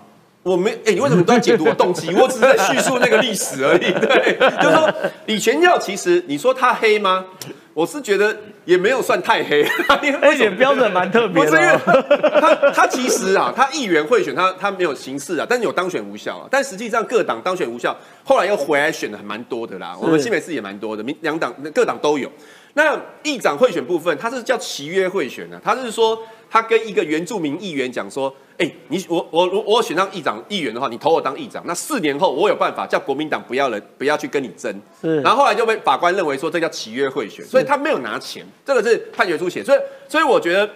[0.48, 2.14] 我没，哎、你为什么都要解读我动机？
[2.16, 3.92] 我只是在叙述那个历史而已。
[4.00, 4.94] 对，就是说
[5.26, 7.26] 李全耀其实你说他黑吗？
[7.74, 8.36] 我是觉得
[8.66, 9.62] 也没有算太黑，
[10.20, 11.78] 而且标准蛮特别不是因为。
[12.42, 16.48] 他他其实啊，他议员贿选他他没有形式啊，但是有当选无效啊。
[16.50, 19.96] 但实际上各党当选无效，后来又回来选的还蛮多的啦。
[20.02, 22.32] 我们新北市也蛮多的，民两党各党都有。
[22.78, 26.18] 那议长贿选部分，他是叫契约贿选的、他是说
[26.48, 34.72] 他跟一个原住民议员讲说，哎、你我我我我选上议长议员的话，你投我当议长，那四年后我有办法叫国民党不要人不要去跟你争。
[35.02, 40.70] 是然后后来就被法官认为说这叫契约贿选，所以他没有拿钱，这个是判决书写，所以所以我觉得。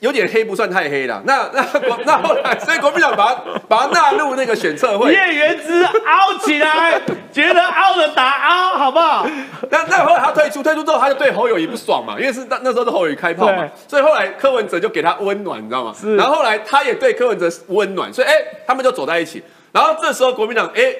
[0.00, 7.00] 有点黑不算太黑了，那那国那后来，所以国民党把它把它纳入那个选策会，叶元之凹起来，
[7.32, 9.26] 觉得凹的打凹，好不好？
[9.70, 15.94] 那那后来他退出，退出之后他就对侯友谊不爽嘛，因为是那那时候是侯友谊开炮嘛，所以后来柯文哲就给他温暖，你知道吗？
[15.98, 18.34] 是然后后来他也对柯文哲温暖，所以哎、
[18.66, 19.42] 他们就走在一起。
[19.72, 20.94] 然后这时候国民党哎、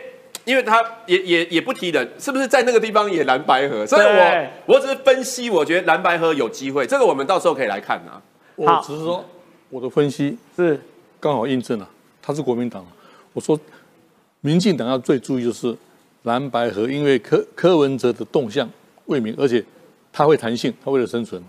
[0.44, 3.86] 因为他也也也不提人，是不是在那个地方也蓝白河？
[3.86, 8.16] 所以我我只是分析，我觉得蓝白河有机会，这个我们到时候可以来看啊。
[8.56, 9.24] 我只是说
[9.70, 10.78] 我的分析是
[11.18, 11.88] 刚好印证了，
[12.22, 12.84] 他是国民党。
[13.32, 13.58] 我说，
[14.42, 15.76] 民进党要最注意就是
[16.22, 18.68] 蓝白河，因为柯柯文哲的动向
[19.06, 19.64] 未明，而且
[20.12, 21.42] 他会弹性，他为了生存，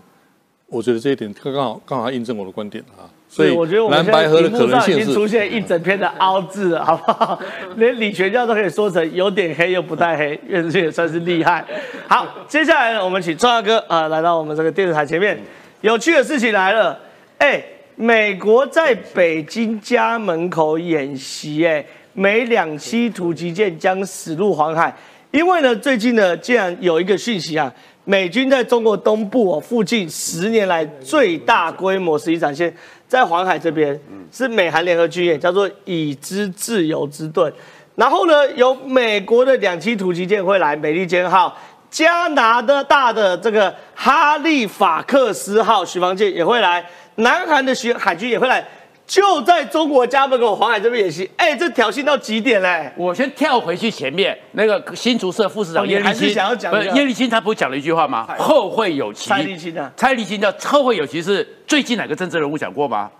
[0.66, 3.06] 我觉得这一点刚刚好刚好印证我的观点啊。
[3.28, 7.40] 所以我觉得我们蓝现在白河的可屏幕上已经出现一整篇的凹字了， 好不好？
[7.76, 11.64] 连李全教都可以说成有点黑又不太黑，院士也算是厉害。
[12.08, 15.40] 好，接下来呢，我们请壮大哥啊、呃来到我们这个电视台前面。
[15.86, 16.98] 有趣的事情来了，
[17.38, 17.62] 哎，
[17.94, 24.92] 美国在北京家门口演习，哎，美两栖突击舰将驶入黄海。
[25.30, 27.72] 因为呢，最近呢，竟然有一个讯息啊，
[28.02, 32.74] 美军在中国东部哦附近十年来最大规模实际展现，
[33.06, 33.96] 在黄海这边
[34.32, 37.52] 是美韩联合军演，叫做“已知自由之盾”。
[37.94, 41.56] 然后呢，有美国的两栖突击舰会来，美利坚号。
[41.90, 46.84] 加拿大的这个哈利法克斯号巡防舰也会来，
[47.16, 48.64] 南韩的巡海军也会来，
[49.06, 51.30] 就在中国家门口黄海这边演习。
[51.36, 52.92] 哎，这挑衅到极点嘞！
[52.96, 58.26] 我先跳回去前面那个新竹社副市哦长叶利钦，还是想要讲叶利钦，他不是讲了一句话吗？
[58.38, 59.28] 后会有期。
[59.28, 63.10] 蔡立青啊蔡立青叫后会有期是最近哪个政治人物讲过吗？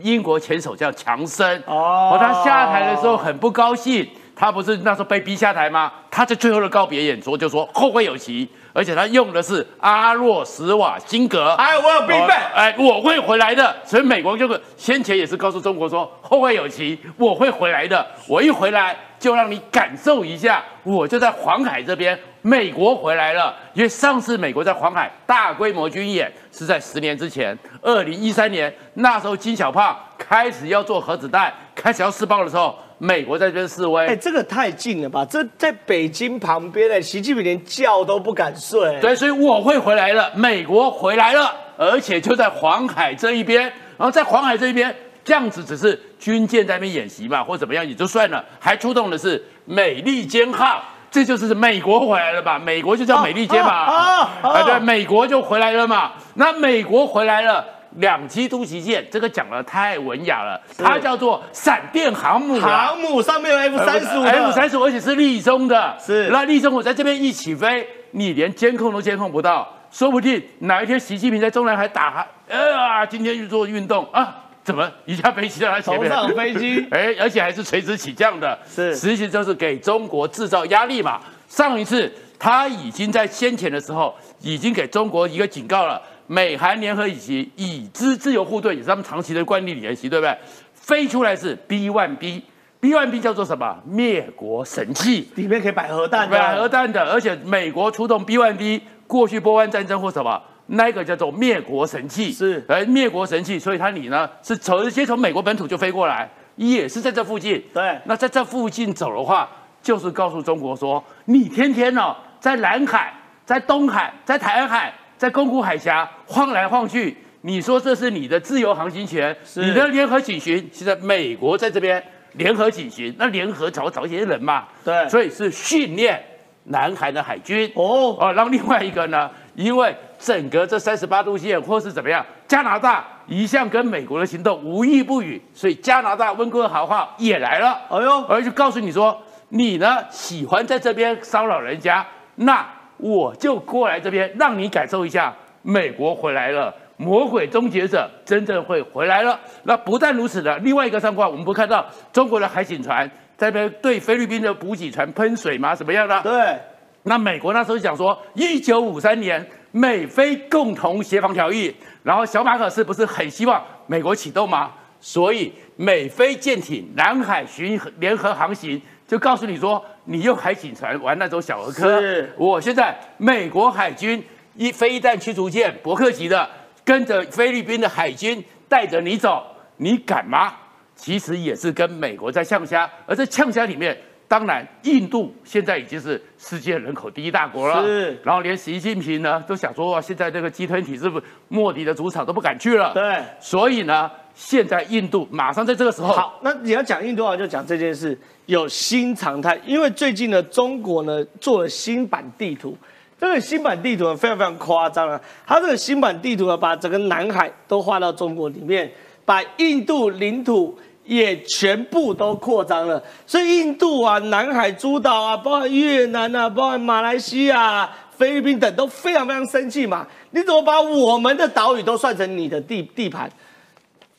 [0.00, 4.06] 英国前首相强森哦哦，他下台的时候很不高兴，
[4.36, 5.90] 他不是那时候被逼下台吗？
[6.10, 11.52] 他在最后的告别演说就说后会有期，而且他用的是阿洛斯瓦辛格。
[11.52, 12.34] 哎，我有兵备。
[12.54, 13.74] 哎，我会回来的。
[13.82, 18.06] 所以美国就是先前也是告诉中国说后会有期，我会回来的。
[18.28, 22.18] 我一回来就让你感受一下，我就在黄海这边。
[22.42, 34.06] 美国回来了，因为上次美国在黄海大规模军演是在十年之前，二零一三年，那时候金小胖开始要做核子弹，开始要试爆的时候，美国在这边示威。
[34.06, 35.24] 哎，这个太近了吧？
[35.24, 38.98] 这在北京旁边的，习近平连觉都不敢睡。
[39.00, 43.62] 对，所以我会回来了，美国回来了，而且就在黄海这一边，
[43.96, 44.94] 然后在黄海这一边，
[45.24, 50.82] 这样子只是军舰在那边演习嘛，或怎么样也就算了，还出动的是美利坚号。
[51.08, 52.58] 这就是美国回来了吧？
[52.58, 56.12] 美国就叫美利坚嘛，啊，对，美国就回来了嘛。
[56.34, 57.64] 那美国回来了，
[57.96, 66.28] 两栖突袭舰，这个讲的太文雅了，它叫做闪电航母，航母上面有 F 三十五，F 三十五，而且是立中的，是。
[66.28, 74.42] 那立中我在这边一起飞，你连监控都监控不到，说不定哪一天习近平在中南海打，呃，今天去做运动啊。
[74.62, 76.10] 怎么一架飞机在他前面？
[76.10, 81.20] 头上飞机， 哎，而且还是垂直起降的，是，实际就是给中国制造压力嘛。
[81.48, 86.02] 上一次他已经在先前的时候，已经给中国一个警告了。
[86.26, 90.36] 美韩联合演习，已知自由护盾，也是他们长期的惯例演习，对不对？
[90.74, 93.76] 飞出来是 B one B，B one B 叫做什么？
[93.84, 100.40] 灭国神器，里面可以摆核弹，摆核弹的，而且美国出动 B one B，过去波湾战争或什么？
[100.68, 107.62] 那个叫做灭国神器，是，而灭国神器，所以它你呢是直接从美国本土就飞过来，也是在这附近。
[107.72, 109.48] 对，那在这附近走的话，
[109.80, 113.14] 就是告诉中国说，你天天哦在南海、
[113.44, 122.02] 在东海、在台湾海、在宫古海峡晃来晃去，你说这是你的自由航行权，你的联合警巡，现在美国在这边
[122.32, 126.22] 联合警巡，那联合找找一些人嘛，对，所以是训练
[126.64, 127.70] 南海的海军。
[127.74, 129.94] 哦，哦，然后另外一个呢，因为。
[130.18, 132.24] 整个这三十八度线，或是怎么样？
[132.48, 137.78] 加拿大一向跟美国的行动无一不语，所以加拿大温哥华号也来了。
[137.90, 142.04] 哎呦，而且告诉你说，你呢喜欢在这边骚扰人家，
[142.36, 142.66] 那
[142.98, 149.38] 我就过来这边，让你感受一下美国回来了，魔鬼终结者真正会回来了。
[149.64, 155.74] 那不但如此的，另外一个状况，我们不看到中国的海警船在边对菲律宾的补给船喷水吗？
[155.74, 156.20] 什么样的？
[156.22, 156.58] 对，
[157.02, 159.46] 那美国那时候讲说，一九五三年。
[159.72, 161.70] 美菲共同协防条约，
[162.02, 164.72] 然后小马可是不是很希望美国启动吗？
[165.00, 172.02] 所以美菲舰艇南海巡联合航行，就告诉你说，你用海警船玩那种小儿科。
[172.36, 174.22] 我现在美国海军
[174.54, 176.48] 一飞弹驱逐舰伯克级的，
[176.84, 179.44] 跟着菲律宾的海军带着你走，
[179.76, 180.54] 你敢吗？
[180.94, 183.96] 其实也是跟美国在呛虾，而在呛虾里面。
[184.28, 187.80] 当然，印度现在已经是世界人口第一大国了。
[187.84, 192.92] 是，然后连习近平呢都想说，哇，现在这个集团体是不是莫迪的主场都不敢去了。
[192.92, 196.12] 对，所以呢，现在印度马上在这个时候。
[196.12, 202.76] 好，那你要讲印度啊，就讲这件事有新常态，因为最近呢，中国呢做了新版地图，
[203.18, 208.92] 这个新版地图呢非常非常夸张啊，它这个新版地图呢把整个南海都划到中国里面，
[209.24, 210.78] 把印度领土。
[211.08, 220.04] 也全部都扩张了，所以印度啊、南海诸岛啊、包括越南啊、包括马来西亚、菲律宾等都非常非常生气嘛。
[220.32, 223.30] 你怎么把我们的岛屿都算成你的地地盘？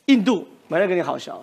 [0.08, 1.42] 印度没人跟你好笑，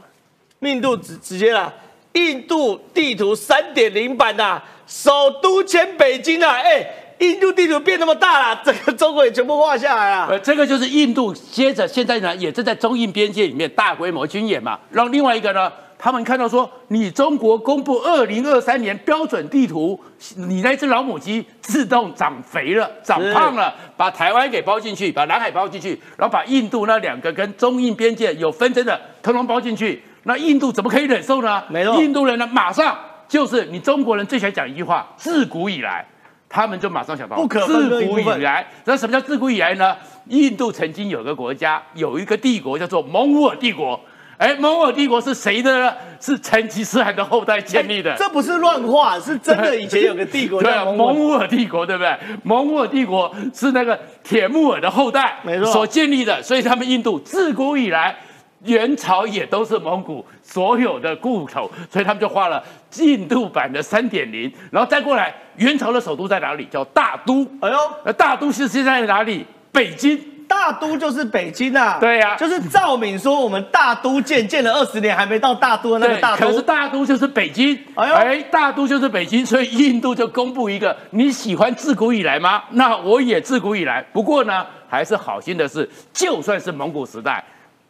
[0.60, 1.72] 印度直直接啦，
[2.12, 6.86] 印度地图三点零版呐，首都迁北京啊，哎。
[7.20, 10.26] 印度地图变那么大了，整个中国也全部画下来了。
[10.26, 14.76] 呃，这个就是印度，接着现在呢，也正在中印边界里面大规模军演嘛。
[14.90, 15.72] 让另外一个呢，
[16.04, 19.98] 他们看到说，你中国公布二零二三年标准地图，
[20.36, 31.64] 你那只老母鸡自动长肥了，长胖了，把台湾给包进去，把南海包进去，然后把印度那两个跟中印边界有纷争的通通包进去，那印度怎么可以忍受呢？
[31.98, 32.94] 印度人呢，马上
[33.26, 36.04] 就是你中国人最喜欢讲一句话，自古以来。
[36.50, 39.96] 他们就马上想到，不可自古以来，那什么叫自古以来呢？
[40.26, 43.98] 印度曾经有个国家，有一个帝国叫做蒙古尔帝国。
[44.38, 45.92] 哎，蒙古尔帝国是谁的呢？
[46.20, 48.14] 是成吉思汗的后代建立的。
[48.16, 49.76] 这不是乱画，是真的。
[49.78, 52.16] 以前有个帝国叫蒙古尔帝国，对不对？
[52.42, 56.42] 蒙古尔帝国是那个铁木尔的后代，没错，所建立的。
[56.42, 58.16] 所以他们印度自古以来。
[58.64, 62.64] 元朝也都是蒙古所有的故土，所以他们就画了
[62.96, 66.66] 印度版的三点零，然后再过来，元朝的首都在哪里？
[66.70, 67.46] 叫大都。
[67.60, 67.76] 哎呦，
[68.06, 69.44] 那大都是现在哪里？
[69.70, 70.18] 北京。
[70.54, 71.98] 大都就是北京啊。
[72.00, 76.46] 对呀就是赵敏说我们大都建建了二十年还没到大都的那个，大都。
[76.46, 82.62] 可是大都就是北京，哎呦哎大都就是北京，所以印度就公布一个你喜欢自古以来吗？
[82.70, 84.00] 那我也自古以来。
[84.12, 87.42] 不过呢，还是好心的是，就算是蒙古时代。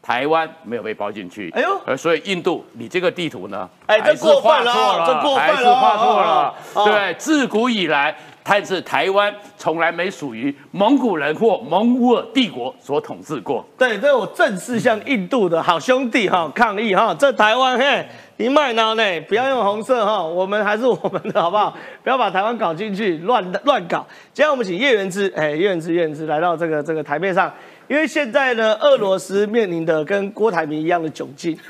[0.06, 6.54] 台湾没有被包进去，哎呦呃，所以印度，你这个地图呢，哎这过分了这过分了还是画错了
[6.84, 8.14] 对，自古以来，
[8.46, 13.64] 但是台湾从来没属于蒙古人或蒙古尔帝国所统治过。
[13.78, 21.74] 对，这我正式向印度的好兄弟哈抗议哈，这台湾嘿，你卖脑呢，不要用红色哈，我们还是我们的好不好？
[22.02, 24.06] 不要把台湾搞进去，乱乱搞。
[24.34, 27.50] 今天我们请叶元之，哎，叶元之，叶元之来到这个这个台面上。
[27.86, 31.58] 因为现在呢，俄罗斯面临的跟郭台铭一样的窘境，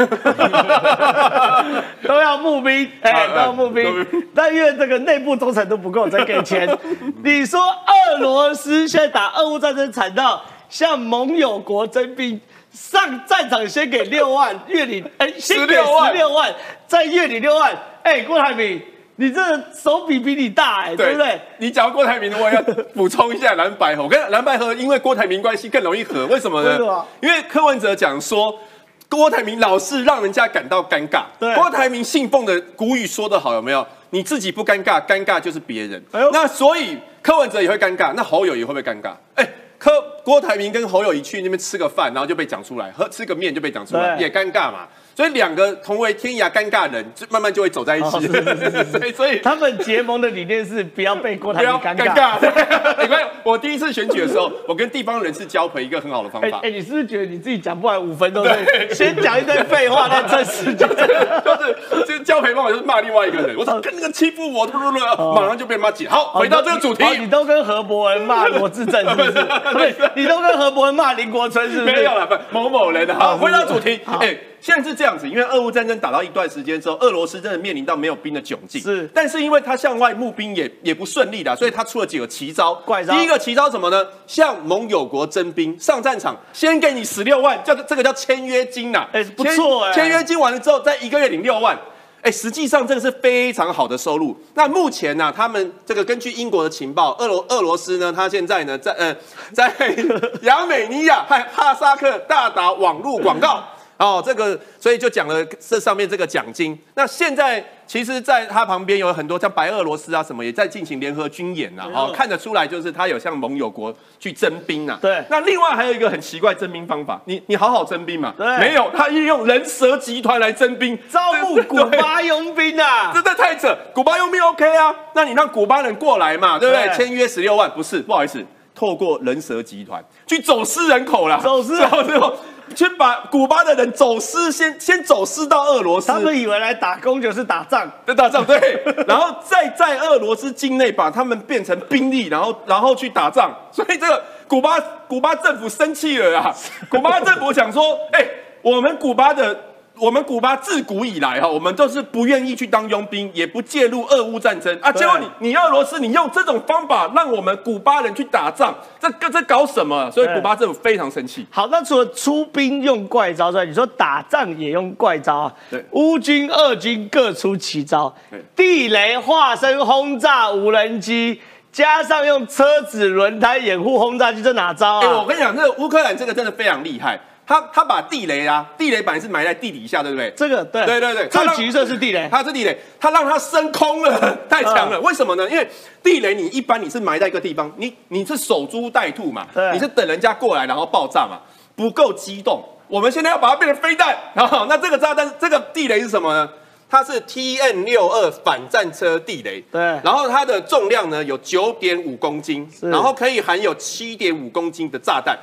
[2.06, 6.68] 都要募兵，哎，都要募兵，但因为这个内部忠诚都不够，再给钱。
[7.24, 12.40] 你说俄罗斯现在打俄乌战争惨到向盟友国征兵，
[12.70, 16.54] 上战场先给六万，月领哎先给十六万，
[16.86, 18.80] 再月领六万，哎，郭台铭，
[19.16, 19.40] 你这
[19.72, 21.40] 手笔比你大哎，对不对？？
[21.58, 22.62] 你讲到郭台铭的，我也要
[22.94, 24.02] 补充一下蓝白河。
[24.02, 27.04] 我跟蓝白河因为郭台铭关系更容易合，为什么呢？
[27.20, 28.58] 因为柯文哲讲说。
[29.06, 31.22] 郭台铭老是让人家感到尴尬。
[31.38, 33.86] 对郭台铭信奉的古语说得好，有没有？
[34.10, 36.02] 你自己不尴尬，尴尬就是别人。
[36.10, 39.12] 哎呦那所以柯文哲也会尴尬，那侯友也会不会尴尬？
[39.36, 39.48] 哎，
[39.78, 39.92] 柯
[40.24, 44.88] 郭台铭跟侯友谊去那边吃个饭，然后就被讲出来，喝吃个面就被讲出来，也尴尬嘛。
[45.16, 48.06] 所以两个同为天涯尴尬人，就慢慢就会走在一起。
[48.16, 52.14] 哦是是是是是 对所以他们结盟的理念是不要被郭台不要铭尴尬。
[52.14, 52.40] 尴尬。
[52.40, 52.50] 对
[53.06, 60.88] 你看，我第一次选举的时候，我跟地方人士交陪一个很好的方法哎哎，，你是不是觉得你自己讲不完五分钟，所以先讲一堆废话，再趁时间？
[60.88, 66.06] 就是就是交陪方法就是骂另外一个人，我说跟那个欺负我，突突突，马上就被骂起。
[66.08, 69.30] 好，回到这个主题哦，你都跟何伯文骂罗志正是不是？
[69.30, 71.92] 不是，你都跟何伯文骂林国春是不是？
[71.94, 73.14] 没有了，不某某人的。
[73.14, 74.00] 好，回到主题。
[74.04, 78.80] 好哎，现在是这样子，因为俄乌战争打到一段时间之后，俄罗斯真的面临到没有兵的窘境。
[78.80, 82.72] 是但是因为他向外募兵也也不顺利的，所以他出了几个奇招。
[82.76, 84.06] 怪招第一个奇招什么呢？
[84.26, 89.06] 向盟友国征兵，上战场先给你十六万，叫这个叫签约金呐。
[89.12, 91.78] 哎不错哎签约金完了之后，再一个月领六万。
[92.22, 94.34] 哎，实际上这个是非常好的收入。
[94.54, 99.14] 那目前呢、他们这个根据英国的情报，俄罗俄罗斯呢，他现在呢在呃
[99.52, 99.70] 在
[100.40, 103.62] 亚美尼亚和哈萨克大打网络广告。
[103.96, 106.78] 哦，这个所以就讲了这上面这个奖金。
[106.94, 118.34] 那现在其实，在他旁边有很多像白俄罗斯啊什么也在进行联合军演呐、哦，看得出来就是他有向盟友国去征兵呐、对那另外还有一个很奇怪征兵方法，你你好好征兵嘛？
[118.36, 123.12] 对没有，他运用人蛇集团来征兵，招募古巴佣兵啊！
[123.12, 126.86] 真的太扯，古巴佣兵 OK 啊，那你让古巴人过来嘛，对不对？
[126.88, 132.36] 对签约十六万，不是，不好意思，透过人蛇集团去走私人口啦，走私人走私口，
[132.74, 146.54] 去把古巴的人走私，先先走私到俄罗斯，他们以为来打工就是打仗，对打仗，对， 然后再在俄罗斯境内把他们变成兵力，然后然后去打仗，所以这个古巴古巴政府生气了啊！
[146.88, 148.26] 古巴政府想说，哎、
[148.62, 149.73] 我们古巴的。
[150.00, 154.90] 我们古巴自古以来哈，我们都是不愿意去当佣兵，也不介入俄乌战争啊。
[154.90, 160.10] 结果你你俄罗斯，你用这种方法让我们古巴人去打仗，这这这搞什么？
[160.10, 161.46] 所以古巴政府非常生气。
[161.48, 165.54] 好，那除了出兵用怪招之外，你说打仗也用怪招啊？
[165.70, 171.40] 对乌军、俄军各出奇招对，地雷化身轰炸无人机，
[171.70, 175.24] 加上用车子轮胎掩护轰炸机，这哪招哎、我啊？
[175.28, 177.20] 跟你讲，这个乌克兰这个真的非常厉害。
[177.46, 180.32] 他他把地雷啊，地雷本来是埋在地底下，对不对？
[180.36, 184.98] 这个对对对对这个橘色是地雷，它是地雷，它让它升空了，太强了。
[185.00, 185.48] 为什么呢？
[185.50, 185.68] 因为
[186.02, 191.38] 地雷你一般你是埋在一个地方，你你是守株待兔嘛，你是等人家过来然后爆炸嘛，
[191.76, 192.64] 不够机动。
[192.86, 196.48] 我们现在要把它变成飞弹，然后那这个炸弹这个地雷是什么呢？
[196.88, 205.36] 它是 TN 六二反战车地雷，对然后它的重量呢有九点五公斤，然后可以含有七点五公斤的炸弹。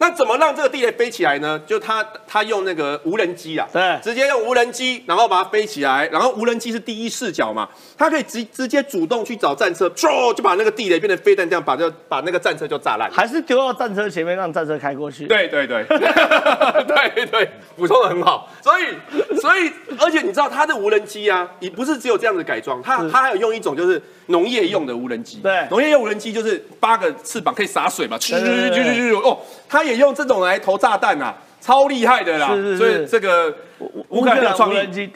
[0.00, 1.60] 那怎么让这个地雷飞起来呢？
[1.66, 13.10] 就他他用那个无人机啊，对直接用无人机，然后把它飞起来，然后无人机是第一视角嘛，它可以直直接主动去找战车，唰就把那个地雷变成飞弹，这样把这把那个战车就炸烂。
[13.10, 18.48] 还是丢到战车前面让战车开过去？，对对对，对 对，补充的很好。
[18.62, 18.84] 所以
[19.40, 25.40] 所以，而且你知道它的无人机啊，你不是只有这样子改装，它它还有用一种就是农业用的无人机。
[25.42, 29.36] 对农业用无人机就是八个翅膀可以洒水嘛，去去去去去哦，
[29.68, 32.48] 它也用这种来投炸弹啊，超厉害的啦。
[32.54, 33.54] 是是是所以这个
[34.10, 35.10] 乌克兰的创意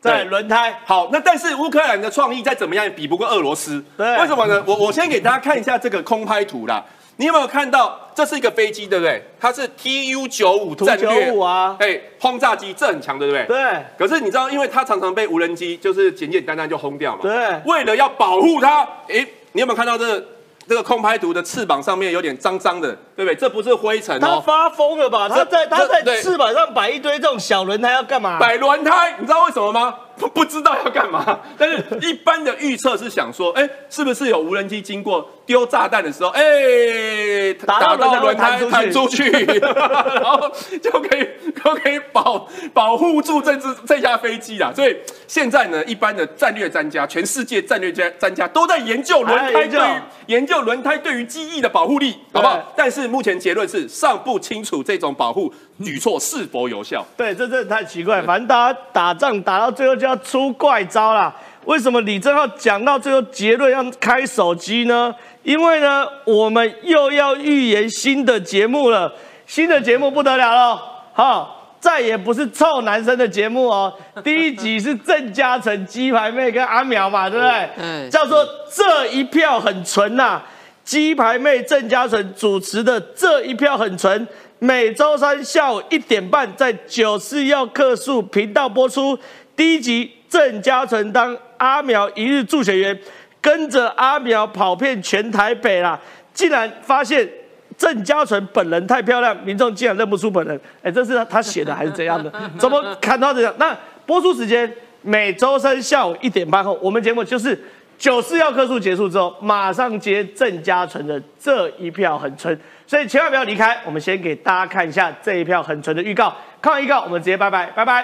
[0.00, 0.80] 在对轮胎。
[0.84, 3.84] 好，那但是乌克兰的创意再怎么样也比不过俄罗斯。
[3.96, 4.62] 对为什么呢？
[4.66, 6.84] 我我先给大家看一下这个空拍图啦。
[7.16, 7.98] 你有没有看到？
[8.14, 9.20] 这是一个飞机，对不对？
[9.40, 13.44] 它是 Tu 九五战略五啊，哎，轰炸机，这很强，对不对？
[13.46, 13.84] 对。
[13.98, 17.22] 可是你知道，因为它常常被无人机就是简简单单就轰掉嘛。
[17.22, 17.60] 对。
[17.64, 20.24] 为了要保护它，哎，你有没有看到这？
[20.68, 23.34] 这个空拍图的翅膀上面有点脏脏的，对不对？
[23.34, 24.20] 这不是灰尘哦。
[24.20, 25.26] 他发疯了吧？
[25.26, 28.38] 他在他在翅膀上摆一堆这种小轮胎要干嘛？
[28.38, 29.94] 摆轮胎，你知道为什么吗？
[30.18, 31.40] 不 不知道要干嘛。
[31.56, 39.30] 但是一般的预测是想说，哎，是不是有无人机经过丢炸弹的时候，哎，打到轮胎弹出去，
[39.62, 40.52] 然后
[40.82, 41.26] 就可以
[41.64, 44.70] 就可以保保护住这只这架飞机啦。
[44.74, 44.94] 所以
[45.26, 50.58] 现在呢，一般的战略专家，全世界战略家专家都在研究轮胎对于研究。
[50.58, 52.74] 轮胎对于机翼的保护力好不好？
[52.76, 55.54] 但是目前结论是尚不清楚这种保护
[55.84, 57.04] 举措是否有效。
[57.16, 58.20] 对，这真的太奇怪。
[58.22, 61.34] 反正大家打仗打到最后就要出怪招啦。
[61.64, 65.14] 为什么李正浩讲到最后结论要开手机呢？
[65.42, 69.12] 因为呢，我们又要预言新的节目了。
[69.46, 71.54] 新的节目不得了了，哈。
[71.80, 73.92] 再也不是臭男生的节目哦。
[74.24, 77.68] 第一集是郑嘉诚、鸡排妹跟阿苗嘛，对不对？
[77.76, 78.10] 嗯。
[78.10, 80.42] 叫做这一票很纯呐，
[80.82, 84.26] 鸡排妹郑嘉诚主持的这一票很纯，
[84.60, 89.18] 每周三下午一点半在九四要客数频道播出。
[89.54, 92.98] 第一集郑嘉纯当阿苗一日助学员，
[93.40, 95.98] 跟着阿苗跑遍全台北啦，
[96.32, 97.28] 竟然发现。
[97.76, 100.60] 郑嘉纯本人太漂亮，民众竟然认不出本人。
[100.82, 102.32] 哎，这是他写的还是怎样的？
[102.58, 103.54] 怎么看到这样？
[103.56, 103.72] 那
[104.04, 104.68] 播出时间
[105.00, 107.56] 每周三下午一点半后，我们节目就是
[107.96, 113.76] 九四要客数结束之后，马上接郑嘉纯的这一票很纯，所以千万不要离开。
[113.84, 118.02] 我们先给大家看一下这一票很纯的预告，看完预告我们直接拜拜，拜拜。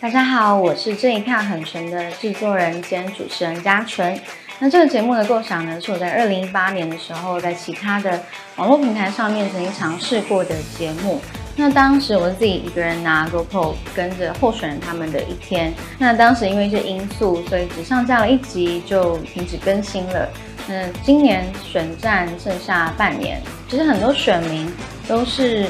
[0.00, 4.16] 大家好，我是这一票很纯的制作人兼主持人嘉纯。
[4.60, 8.22] 那这个节目的构想呢，是我在二零一八年的时候，在其他的
[8.54, 11.20] 网络平台上面曾经尝试过的节目。
[11.58, 15.74] 那当时我自己一个人拿 GoPro 跟着候选人他们的一天。
[15.98, 20.28] 那当时因为一些因素，所以只上架了一集就停止更新了。
[20.68, 24.72] 那今年选战剩下半年，其实很多选民
[25.06, 25.66] 都是。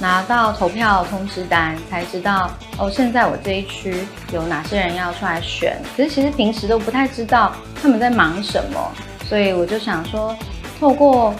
[0.00, 5.80] 拿到投票通知单才知道哦，现在我这一区有哪些人要出来选？
[5.96, 8.92] 可是其实平时都不太知道他们在忙什么，
[9.28, 10.36] 所以我就想说，
[10.80, 11.32] 透过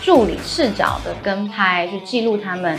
[0.00, 2.78] 助理视角的跟拍去记录他们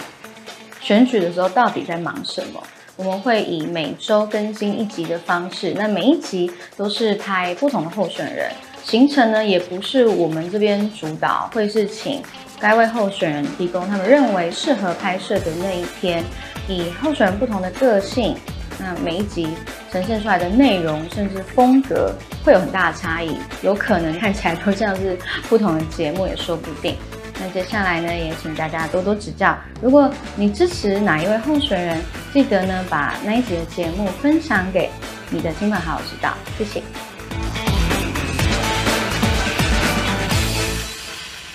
[0.85, 2.61] 选举的时候到底在忙什么。
[2.95, 8.51] 我们会以每周更新一集的方式，那每一集都是拍不同的候选人，
[8.83, 12.21] 行程呢也不是我们这边主导，会是请。
[12.59, 16.23] 该位候选人提供他们认为适合拍摄的那一天，
[16.69, 18.37] 以候选人不同的个性，
[18.79, 19.49] 那每一集
[19.91, 22.13] 呈现出来的内容甚至风格
[22.45, 25.17] 会有很大的差异，有可能看起来都像是
[25.49, 26.95] 不同的节目也说不定。
[27.39, 29.57] 那接下来呢，也请大家多多指教。
[29.81, 32.01] 如果你支持哪一位候选人，
[32.33, 34.89] 记得呢把那一集的节目分享给
[35.29, 37.14] 你的亲朋好友知道，谢谢。